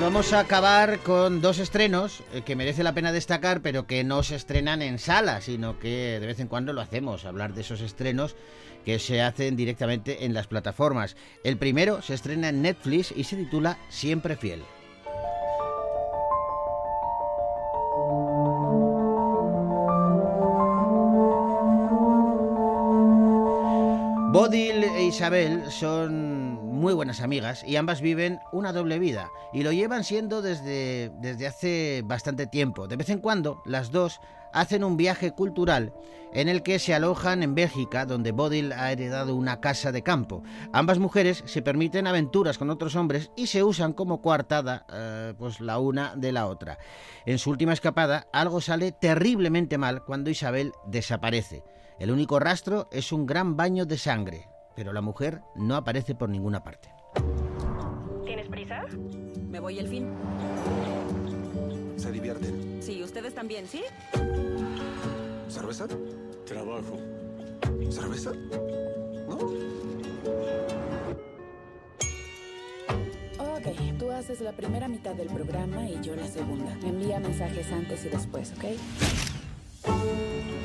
vamos 0.01 0.33
a 0.33 0.41
acabar 0.41 1.01
con 1.01 1.43
dos 1.43 1.59
estrenos 1.59 2.23
eh, 2.33 2.41
que 2.43 2.57
merece 2.57 2.83
la 2.83 2.95
pena 2.95 3.13
destacar, 3.13 3.61
pero 3.61 3.87
que 3.87 4.03
no 4.03 4.23
se 4.23 4.35
estrenan 4.35 4.81
en 4.81 4.99
sala, 4.99 5.43
sino 5.43 5.79
que 5.79 6.19
de 6.19 6.27
vez 6.27 6.41
en 6.41 6.49
cuando 6.49 6.73
lo 6.73 6.81
hacemos, 6.81 7.27
hablar 7.27 7.53
de 7.53 7.61
esos 7.61 7.83
estrenos 7.83 8.35
que 8.85 8.99
se 8.99 9.21
hacen 9.21 9.57
directamente 9.57 10.25
en 10.25 10.33
las 10.33 10.47
plataformas. 10.47 11.17
El 11.45 11.59
primero 11.59 12.01
se 12.01 12.15
estrena 12.15 12.49
en 12.49 12.63
Netflix 12.63 13.13
y 13.15 13.25
se 13.25 13.37
titula 13.37 13.79
Siempre 13.91 14.37
Fiel. 14.37 14.63
Bodil 24.33 24.85
e 24.85 25.03
Isabel 25.05 25.71
son 25.71 26.50
muy 26.81 26.95
buenas 26.95 27.21
amigas 27.21 27.63
y 27.65 27.77
ambas 27.77 28.01
viven 28.01 28.41
una 28.53 28.73
doble 28.73 28.99
vida 28.99 29.31
y 29.53 29.63
lo 29.63 29.71
llevan 29.71 30.03
siendo 30.03 30.43
desde, 30.43 31.13
desde 31.21 31.47
hace 31.47 32.03
bastante 32.05 32.47
tiempo. 32.47 32.89
De 32.89 32.97
vez 32.97 33.11
en 33.11 33.21
cuando 33.21 33.63
las 33.65 33.93
dos 33.93 34.21
hacen 34.53 34.83
un 34.83 34.97
viaje 34.97 35.33
cultural 35.33 35.93
en 36.33 36.49
el 36.49 36.63
que 36.63 36.79
se 36.79 36.95
alojan 36.95 37.43
en 37.43 37.55
Bélgica, 37.55 38.07
donde 38.07 38.33
Bodil 38.33 38.73
ha 38.73 38.93
heredado 38.93 39.35
una 39.35 39.61
casa 39.61 39.93
de 39.93 40.03
campo. 40.03 40.43
Ambas 40.73 40.99
mujeres 40.99 41.43
se 41.47 41.63
permiten 41.63 42.07
aventuras 42.07 42.57
con 42.57 42.71
otros 42.71 42.97
hombres 42.97 43.31
y 43.37 43.49
se 43.49 43.63
usan 43.63 43.93
como 43.93 44.23
coartada 44.23 44.87
eh, 44.93 45.35
pues 45.39 45.61
la 45.61 45.79
una 45.79 46.15
de 46.17 46.33
la 46.33 46.47
otra. 46.47 46.79
En 47.27 47.39
su 47.39 47.51
última 47.51 47.73
escapada 47.73 48.27
algo 48.33 48.61
sale 48.61 48.93
terriblemente 48.93 49.77
mal 49.77 50.05
cuando 50.05 50.31
Isabel 50.31 50.73
desaparece. 50.87 51.63
El 51.99 52.11
único 52.11 52.39
rastro 52.39 52.89
es 52.93 53.13
un 53.13 53.27
gran 53.27 53.57
baño 53.57 53.85
de 53.85 53.99
sangre, 53.99 54.49
pero 54.81 54.95
la 54.95 55.03
mujer 55.03 55.43
no 55.57 55.77
aparece 55.77 56.15
por 56.15 56.31
ninguna 56.31 56.65
parte. 56.65 56.89
¿Tienes 58.25 58.49
prisa? 58.49 58.87
Me 59.51 59.61
voy 59.61 59.79
el 59.79 59.87
fin. 59.87 60.09
Se 61.99 62.11
divierten. 62.11 62.79
Sí, 62.83 63.03
ustedes 63.03 63.35
también, 63.35 63.67
¿sí? 63.67 63.83
¿Cerveza? 65.49 65.87
Trabajo. 66.47 66.97
¿Cerveza? 67.91 68.33
¿No? 69.29 69.37
Ok, 73.37 73.99
tú 73.99 74.11
haces 74.11 74.41
la 74.41 74.53
primera 74.53 74.89
mitad 74.89 75.15
del 75.15 75.29
programa 75.29 75.87
y 75.91 76.01
yo 76.01 76.17
la 76.17 76.27
segunda. 76.27 76.75
Me 76.81 76.89
envía 76.89 77.21
mensajes 77.21 77.71
antes 77.71 78.03
y 78.07 78.09
después, 78.09 78.55
¿ok? 78.57 78.65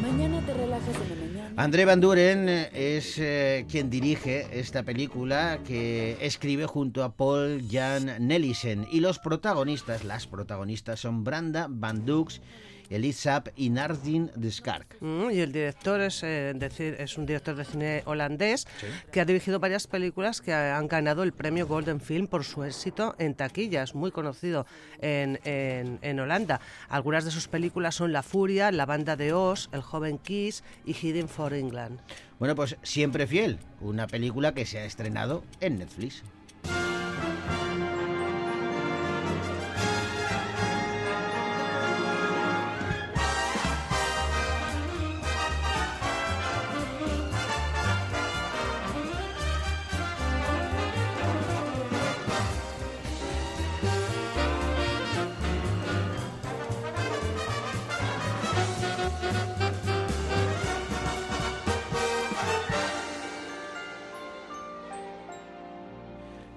Mañana 0.01 0.39
te 0.45 0.53
relajas 0.53 0.95
en 0.95 1.09
la 1.09 1.15
mañana. 1.15 1.34
André 1.57 1.85
Van 1.85 2.01
Duren 2.01 2.49
eh, 2.49 2.97
es 2.97 3.17
eh, 3.17 3.65
quien 3.69 3.89
dirige 3.89 4.45
esta 4.51 4.83
película 4.83 5.59
que 5.65 6.17
escribe 6.19 6.65
junto 6.65 7.01
a 7.01 7.15
Paul 7.15 7.63
Jan 7.71 8.27
Nelissen 8.27 8.85
y 8.91 8.99
los 8.99 9.19
protagonistas, 9.19 10.03
las 10.03 10.27
protagonistas 10.27 10.99
son 10.99 11.23
Branda 11.23 11.67
Van 11.69 12.05
Dux, 12.05 12.41
Elise 12.89 13.21
Sapp 13.21 13.47
y 13.55 13.69
Nardin 13.69 14.31
de 14.35 14.51
Skark. 14.51 14.97
Mm, 15.01 15.31
y 15.31 15.39
el 15.39 15.51
director 15.51 16.01
es, 16.01 16.21
eh, 16.23 16.53
decir, 16.55 16.95
es 16.99 17.17
un 17.17 17.25
director 17.25 17.55
de 17.55 17.65
cine 17.65 18.03
holandés 18.05 18.67
que 19.11 19.21
ha 19.21 19.25
dirigido 19.25 19.59
varias 19.59 19.87
películas 19.87 20.41
que 20.41 20.53
han 20.53 20.87
ganado 20.87 21.23
el 21.23 21.33
premio 21.33 21.67
Golden 21.67 21.99
Film 21.99 22.27
por 22.27 22.43
su 22.43 22.63
éxito 22.63 23.15
en 23.19 23.33
taquillas, 23.35 23.95
muy 23.95 24.11
conocido 24.11 24.65
en, 25.01 25.39
en- 25.45 25.99
en 26.01 26.19
Holanda. 26.19 26.59
Algunas 26.89 27.25
de 27.25 27.31
sus 27.31 27.47
películas 27.47 27.95
son 27.95 28.11
La 28.13 28.23
Furia, 28.23 28.71
La 28.71 28.85
Banda 28.85 29.15
de 29.15 29.33
Oz, 29.33 29.69
El 29.71 29.81
Joven 29.81 30.17
Kiss 30.17 30.63
y 30.85 30.93
Hidden 30.93 31.27
for 31.27 31.53
England. 31.53 31.99
Bueno, 32.39 32.55
pues 32.55 32.75
Siempre 32.83 33.27
Fiel, 33.27 33.57
una 33.81 34.07
película 34.07 34.53
que 34.53 34.65
se 34.65 34.79
ha 34.79 34.85
estrenado 34.85 35.43
en 35.61 35.79
Netflix. 35.79 36.21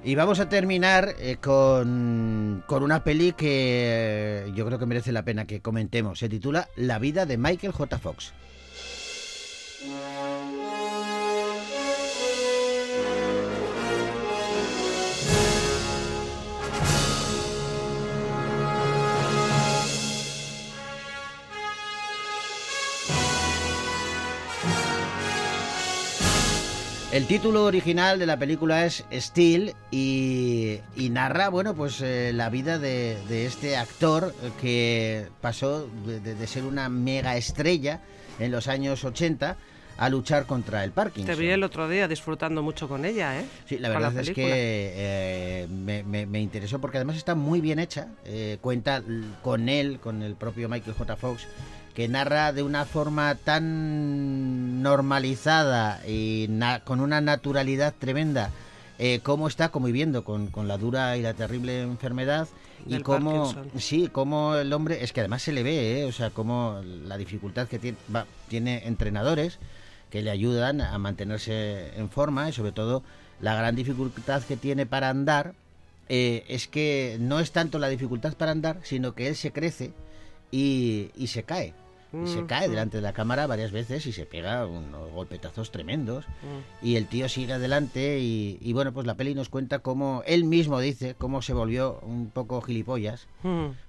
Y 0.08 0.14
vamos 0.14 0.40
a 0.40 0.48
terminar 0.48 1.16
eh, 1.18 1.36
con, 1.36 2.64
con 2.66 2.82
una 2.82 3.04
peli 3.04 3.32
que 3.32 4.46
eh, 4.46 4.52
yo 4.54 4.64
creo 4.64 4.78
que 4.78 4.86
merece 4.86 5.12
la 5.12 5.22
pena 5.22 5.46
que 5.46 5.60
comentemos. 5.60 6.20
Se 6.20 6.30
titula 6.30 6.70
La 6.76 6.98
vida 6.98 7.26
de 7.26 7.36
Michael 7.36 7.74
J. 7.74 7.98
Fox. 7.98 8.32
El 27.10 27.26
título 27.26 27.64
original 27.64 28.18
de 28.18 28.26
la 28.26 28.38
película 28.38 28.84
es 28.84 29.02
Steel 29.10 29.74
y, 29.90 30.78
y 30.94 31.08
narra, 31.08 31.48
bueno, 31.48 31.74
pues 31.74 32.02
eh, 32.02 32.32
la 32.34 32.50
vida 32.50 32.78
de, 32.78 33.16
de 33.30 33.46
este 33.46 33.78
actor 33.78 34.34
que 34.60 35.26
pasó 35.40 35.88
de, 36.04 36.20
de- 36.20 36.46
ser 36.46 36.64
una 36.64 36.90
mega 36.90 37.36
estrella 37.38 38.00
en 38.38 38.52
los 38.52 38.68
años 38.68 39.04
80 39.04 39.56
a 39.96 40.08
luchar 40.10 40.44
contra 40.44 40.84
el 40.84 40.92
Parkinson. 40.92 41.34
Te 41.34 41.40
vi 41.40 41.48
el 41.48 41.64
otro 41.64 41.88
día 41.88 42.06
disfrutando 42.08 42.62
mucho 42.62 42.88
con 42.88 43.06
ella, 43.06 43.40
¿eh? 43.40 43.44
Sí, 43.66 43.78
la 43.78 43.88
verdad 43.88 44.10
es 44.10 44.28
película. 44.28 44.46
que 44.46 44.92
eh, 44.94 45.66
me, 45.70 46.02
me- 46.04 46.26
me 46.26 46.40
interesó 46.40 46.78
porque 46.78 46.98
además 46.98 47.16
está 47.16 47.34
muy 47.34 47.62
bien 47.62 47.78
hecha. 47.78 48.08
Eh, 48.26 48.58
cuenta 48.60 49.02
con 49.42 49.70
él, 49.70 49.98
con 49.98 50.22
el 50.22 50.34
propio 50.36 50.68
Michael 50.68 50.94
J. 50.96 51.16
Fox, 51.16 51.48
que 51.98 52.06
narra 52.06 52.52
de 52.52 52.62
una 52.62 52.84
forma 52.84 53.34
tan 53.34 54.82
normalizada 54.82 56.00
y 56.06 56.48
con 56.84 57.00
una 57.00 57.20
naturalidad 57.20 57.92
tremenda 57.98 58.50
eh, 59.00 59.18
cómo 59.24 59.48
está 59.48 59.70
conviviendo 59.70 60.22
con, 60.22 60.46
con 60.46 60.68
la 60.68 60.78
dura 60.78 61.16
y 61.16 61.22
la 61.22 61.34
terrible 61.34 61.82
enfermedad 61.82 62.46
y 62.86 63.00
cómo 63.00 63.52
Parkinson. 63.52 63.80
sí 63.80 64.08
cómo 64.12 64.54
el 64.54 64.72
hombre 64.72 65.02
es 65.02 65.12
que 65.12 65.18
además 65.22 65.42
se 65.42 65.50
le 65.50 65.64
ve 65.64 66.02
¿eh? 66.02 66.04
o 66.04 66.12
sea 66.12 66.30
cómo 66.30 66.80
la 66.84 67.16
dificultad 67.16 67.66
que 67.66 67.80
tiene 67.80 67.98
va- 68.14 68.26
tiene 68.46 68.86
entrenadores 68.86 69.58
que 70.08 70.22
le 70.22 70.30
ayudan 70.30 70.80
a 70.80 70.96
mantenerse 70.98 71.98
en 71.98 72.10
forma 72.10 72.48
y 72.48 72.52
sobre 72.52 72.70
todo 72.70 73.02
la 73.40 73.56
gran 73.56 73.74
dificultad 73.74 74.40
que 74.44 74.56
tiene 74.56 74.86
para 74.86 75.10
andar 75.10 75.52
eh, 76.08 76.44
es 76.46 76.68
que 76.68 77.16
no 77.18 77.40
es 77.40 77.50
tanto 77.50 77.80
la 77.80 77.88
dificultad 77.88 78.34
para 78.34 78.52
andar, 78.52 78.78
sino 78.84 79.14
que 79.16 79.26
él 79.26 79.34
se 79.34 79.50
crece 79.50 79.90
y, 80.52 81.10
y 81.16 81.26
se 81.26 81.42
cae. 81.42 81.74
Y 82.12 82.26
se 82.26 82.40
Mm, 82.42 82.46
cae 82.46 82.68
mm. 82.68 82.70
delante 82.70 82.96
de 82.96 83.02
la 83.02 83.12
cámara 83.12 83.46
varias 83.46 83.70
veces 83.70 84.06
y 84.06 84.12
se 84.12 84.24
pega 84.24 84.64
unos 84.66 85.10
golpetazos 85.12 85.70
tremendos. 85.70 86.24
Mm. 86.26 86.86
Y 86.86 86.96
el 86.96 87.06
tío 87.06 87.28
sigue 87.28 87.52
adelante 87.52 88.18
y, 88.20 88.58
y 88.62 88.72
bueno, 88.72 88.92
pues 88.92 89.06
la 89.06 89.14
peli 89.14 89.34
nos 89.34 89.48
cuenta 89.50 89.80
cómo 89.80 90.22
él 90.26 90.44
mismo 90.44 90.80
dice 90.80 91.14
cómo 91.18 91.42
se 91.42 91.52
volvió 91.52 91.98
un 92.02 92.30
poco 92.30 92.62
gilipollas 92.62 93.26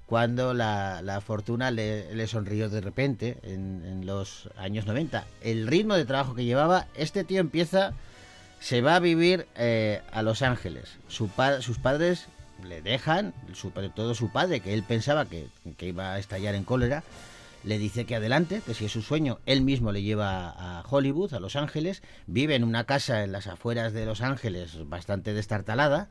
cuando 0.05 0.53
la, 0.53 1.01
la 1.01 1.21
fortuna 1.21 1.71
le, 1.71 2.13
le 2.13 2.27
sonrió 2.27 2.69
de 2.69 2.81
repente 2.81 3.37
en, 3.43 3.83
en 3.85 4.05
los 4.05 4.49
años 4.57 4.85
90. 4.85 5.25
El 5.41 5.67
ritmo 5.67 5.93
de 5.95 6.05
trabajo 6.05 6.35
que 6.35 6.43
llevaba, 6.45 6.87
este 6.95 7.23
tío 7.23 7.39
empieza 7.39 7.93
se 8.59 8.81
va 8.81 8.95
a 8.97 8.99
vivir 8.99 9.47
eh, 9.55 10.01
a 10.11 10.21
Los 10.23 10.41
Ángeles. 10.41 10.97
Su 11.07 11.29
pa- 11.29 11.61
sus 11.61 11.77
padres 11.77 12.27
le 12.67 12.81
dejan, 12.81 13.33
sobre 13.53 13.87
todo 13.89 14.13
su 14.15 14.29
padre, 14.33 14.59
que 14.59 14.73
él 14.73 14.83
pensaba 14.83 15.23
que, 15.25 15.47
que 15.77 15.85
iba 15.87 16.11
a 16.13 16.19
estallar 16.19 16.55
en 16.55 16.65
cólera, 16.65 17.03
le 17.63 17.77
dice 17.77 18.05
que 18.05 18.15
adelante, 18.15 18.61
que 18.65 18.73
si 18.73 18.85
es 18.85 18.91
su 18.91 19.01
sueño, 19.01 19.39
él 19.45 19.61
mismo 19.61 19.91
le 19.91 20.01
lleva 20.01 20.49
a 20.49 20.83
Hollywood, 20.89 21.33
a 21.33 21.39
Los 21.39 21.55
Ángeles, 21.55 22.01
vive 22.27 22.55
en 22.55 22.63
una 22.63 22.85
casa 22.85 23.23
en 23.23 23.31
las 23.31 23.47
afueras 23.47 23.93
de 23.93 24.05
Los 24.05 24.21
Ángeles 24.21 24.87
bastante 24.87 25.33
destartalada 25.33 26.09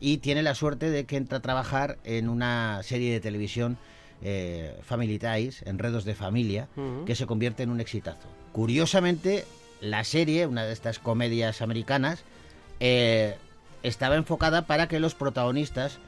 y 0.00 0.18
tiene 0.18 0.42
la 0.42 0.54
suerte 0.54 0.90
de 0.90 1.04
que 1.04 1.16
entra 1.16 1.38
a 1.38 1.42
trabajar 1.42 1.98
en 2.04 2.28
una 2.28 2.80
serie 2.82 3.12
de 3.12 3.20
televisión 3.20 3.78
eh, 4.22 4.78
Family 4.82 5.18
Ties, 5.18 5.62
Enredos 5.62 6.04
de 6.04 6.14
Familia, 6.14 6.68
que 7.06 7.14
se 7.14 7.26
convierte 7.26 7.62
en 7.62 7.70
un 7.70 7.80
exitazo. 7.80 8.28
Curiosamente, 8.52 9.44
la 9.80 10.04
serie, 10.04 10.46
una 10.46 10.64
de 10.64 10.72
estas 10.72 10.98
comedias 10.98 11.62
americanas, 11.62 12.24
eh, 12.80 13.36
estaba 13.82 14.16
enfocada 14.16 14.66
para 14.66 14.88
que 14.88 15.00
los 15.00 15.14
protagonistas 15.14 15.98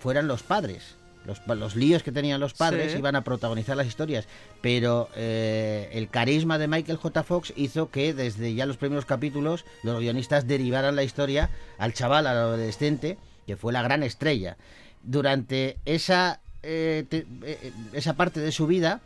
fueran 0.00 0.28
los 0.28 0.42
padres. 0.42 0.96
Los, 1.24 1.40
los 1.46 1.76
líos 1.76 2.02
que 2.02 2.10
tenían 2.10 2.40
los 2.40 2.52
padres 2.54 2.92
Sí. 2.92 2.98
iban 2.98 3.14
a 3.14 3.22
protagonizar 3.22 3.76
las 3.76 3.86
historias, 3.86 4.26
pero 4.60 5.08
eh, 5.14 5.88
el 5.92 6.08
carisma 6.08 6.58
de 6.58 6.66
Michael 6.68 6.98
J. 6.98 7.22
Fox 7.22 7.52
hizo 7.56 7.90
que 7.90 8.12
desde 8.12 8.54
ya 8.54 8.66
los 8.66 8.76
primeros 8.76 9.04
capítulos 9.04 9.64
los 9.84 10.00
guionistas 10.00 10.46
derivaran 10.48 10.96
la 10.96 11.04
historia 11.04 11.50
al 11.78 11.92
chaval, 11.94 12.26
al 12.26 12.36
adolescente, 12.36 13.18
que 13.46 13.56
fue 13.56 13.72
la 13.72 13.82
gran 13.82 14.02
estrella. 14.02 14.56
Durante 15.04 15.78
esa, 15.84 16.40
eh, 16.62 17.04
te- 17.08 17.26
eh, 17.44 17.72
esa 17.92 18.14
parte 18.14 18.40
de 18.40 18.52
su 18.52 18.66
vida, 18.66 19.00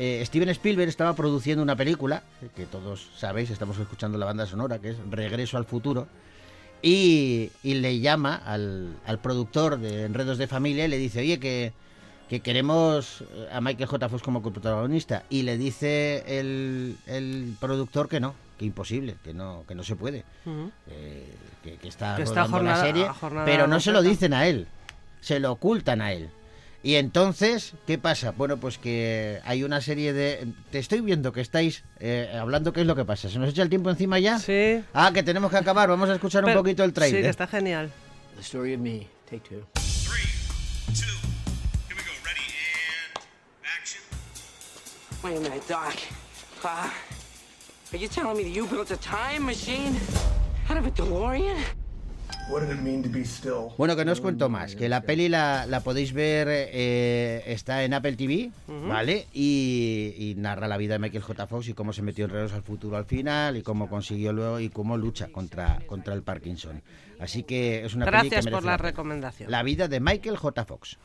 Steven 0.00 0.48
Spielberg 0.50 0.88
estaba 0.88 1.16
produciendo 1.16 1.60
una 1.60 1.74
película, 1.74 2.22
que 2.54 2.66
todos 2.66 3.08
sabéis, 3.16 3.50
estamos 3.50 3.78
escuchando 3.80 4.16
la 4.16 4.26
banda 4.26 4.46
sonora, 4.46 4.78
que 4.78 4.90
es 4.90 4.96
Regreso 5.10 5.56
al 5.56 5.64
Futuro, 5.64 6.06
y, 6.82 7.50
y 7.62 7.74
le 7.74 8.00
llama 8.00 8.34
al, 8.44 8.96
al 9.06 9.18
productor 9.18 9.78
de 9.78 10.04
Enredos 10.04 10.38
de 10.38 10.46
Familia 10.46 10.84
y 10.84 10.88
le 10.88 10.98
dice, 10.98 11.20
oye, 11.20 11.38
que, 11.40 11.72
que 12.28 12.40
queremos 12.40 13.22
eh, 13.34 13.48
a 13.52 13.60
Michael 13.60 13.88
J. 13.88 14.08
Fox 14.08 14.22
como 14.22 14.42
protagonista. 14.42 15.24
Y 15.30 15.42
le 15.42 15.56
dice 15.58 16.24
el, 16.38 16.96
el 17.06 17.54
productor 17.60 18.08
que 18.08 18.20
no, 18.20 18.34
que 18.58 18.64
imposible, 18.64 19.16
que 19.24 19.34
no, 19.34 19.64
que 19.66 19.74
no 19.74 19.82
se 19.82 19.96
puede, 19.96 20.24
eh, 20.88 21.26
que, 21.64 21.76
que 21.76 21.88
está 21.88 22.16
Que 22.16 22.22
está 22.22 22.44
rodando 22.44 22.62
la 22.62 22.74
jornada- 22.76 22.84
serie, 22.84 23.08
jornada 23.08 23.44
pero 23.46 23.66
no 23.66 23.80
se 23.80 23.92
lo 23.92 24.02
dicen 24.02 24.32
a 24.34 24.46
él, 24.46 24.66
se 25.20 25.40
lo 25.40 25.52
ocultan 25.52 26.00
a 26.00 26.12
él. 26.12 26.30
Y 26.82 26.94
entonces, 26.94 27.72
¿qué 27.86 27.98
pasa? 27.98 28.30
Bueno, 28.30 28.56
pues 28.58 28.78
que 28.78 29.40
hay 29.44 29.64
una 29.64 29.80
serie 29.80 30.12
de... 30.12 30.46
Te 30.70 30.78
estoy 30.78 31.00
viendo 31.00 31.32
que 31.32 31.40
estáis 31.40 31.82
eh, 31.98 32.30
hablando 32.40 32.72
qué 32.72 32.82
es 32.82 32.86
lo 32.86 32.94
que 32.94 33.04
pasa. 33.04 33.28
¿Se 33.28 33.38
nos 33.38 33.50
echa 33.50 33.62
el 33.62 33.68
tiempo 33.68 33.90
encima 33.90 34.18
ya? 34.20 34.38
Sí. 34.38 34.82
Ah, 34.94 35.10
que 35.12 35.22
tenemos 35.24 35.50
que 35.50 35.56
acabar. 35.56 35.88
Vamos 35.88 36.08
a 36.08 36.14
escuchar 36.14 36.44
un 36.44 36.50
Pero- 36.50 36.60
poquito 36.60 36.84
el 36.84 36.90
Sí, 36.90 36.94
trailer. 36.94 37.22
que 37.22 37.28
está 37.28 37.46
genial. 37.48 37.90
The 38.36 38.42
story 38.42 38.74
of 38.74 38.80
me. 38.80 39.08
Take 39.28 39.40
two. 39.48 39.64
Wait 45.22 45.36
a 45.36 45.40
minute, 45.40 45.66
Doc. 45.66 45.94
Uh, 46.64 46.88
are 47.92 47.96
you 47.98 48.08
telling 48.08 48.36
me 48.36 48.44
that 48.44 48.50
you 48.50 48.66
built 48.66 48.90
a 48.90 48.96
time 48.98 49.44
machine 49.44 49.96
out 50.70 50.76
of 50.76 50.86
a 50.86 50.90
DeLorean? 50.90 51.60
Bueno, 53.76 53.94
que 53.94 54.04
no 54.04 54.12
os 54.12 54.20
cuento 54.20 54.48
más, 54.48 54.74
que 54.74 54.88
la 54.88 55.02
peli 55.02 55.28
la, 55.28 55.66
la 55.66 55.80
podéis 55.80 56.12
ver, 56.12 56.48
eh, 56.50 57.42
está 57.46 57.84
en 57.84 57.92
Apple 57.94 58.16
TV, 58.16 58.50
Ujú. 58.66 58.88
¿vale? 58.88 59.26
Y, 59.32 60.14
y 60.16 60.34
narra 60.36 60.66
la 60.66 60.76
vida 60.78 60.94
de 60.94 60.98
Michael 60.98 61.22
J. 61.22 61.46
Fox 61.46 61.68
y 61.68 61.74
cómo 61.74 61.92
se 61.92 62.02
metió 62.02 62.24
en 62.24 62.30
Regreso 62.30 62.56
al 62.56 62.62
Futuro 62.62 62.96
al 62.96 63.04
final 63.04 63.56
y 63.56 63.62
cómo 63.62 63.88
consiguió 63.88 64.32
luego 64.32 64.60
y 64.60 64.70
cómo 64.70 64.96
lucha 64.96 65.28
contra, 65.28 65.80
contra 65.86 66.14
el 66.14 66.22
Parkinson. 66.22 66.82
Así 67.20 67.42
que 67.42 67.84
es 67.84 67.94
una 67.94 68.06
peli 68.06 68.16
que 68.16 68.28
Gracias 68.28 68.44
merece 68.46 68.56
por 68.56 68.64
la 68.64 68.76
recomendación. 68.76 69.50
La 69.50 69.62
vida 69.62 69.88
de 69.88 70.00
Michael 70.00 70.36
J. 70.36 70.64
Fox. 70.64 70.98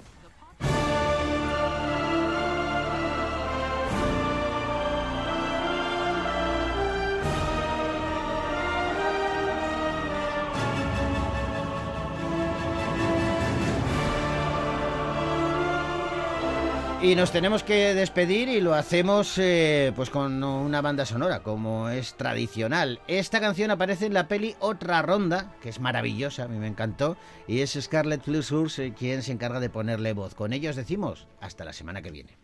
Y 17.04 17.16
nos 17.16 17.34
tenemos 17.34 17.64
que 17.64 17.94
despedir 17.94 18.48
y 18.48 18.62
lo 18.62 18.74
hacemos 18.76 19.38
eh, 19.38 19.92
pues 19.94 20.10
con 20.10 20.42
una 20.42 20.80
banda 20.80 21.06
sonora, 21.06 21.44
como 21.44 21.90
es 21.90 22.14
tradicional. 22.14 23.02
Esta 23.10 23.42
canción 23.42 23.72
aparece 23.72 24.06
en 24.06 24.14
la 24.14 24.30
peli 24.30 24.56
Otra 24.62 25.02
Ronda, 25.02 25.54
que 25.62 25.68
es 25.68 25.82
maravillosa, 25.82 26.46
a 26.46 26.48
mí 26.48 26.58
me 26.58 26.68
encantó, 26.68 27.18
y 27.46 27.60
es 27.60 27.78
Scarlett 27.78 28.24
Fleetwood 28.24 28.72
eh, 28.80 28.94
quien 28.98 29.22
se 29.22 29.34
encarga 29.34 29.60
de 29.60 29.70
ponerle 29.70 30.14
voz. 30.14 30.34
Con 30.34 30.54
ellos 30.54 30.78
decimos 30.78 31.28
hasta 31.42 31.66
la 31.66 31.74
semana 31.74 32.02
que 32.02 32.12
viene. 32.12 32.38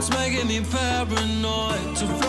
It's 0.00 0.08
making 0.08 0.48
me 0.48 0.62
paranoid 0.62 2.19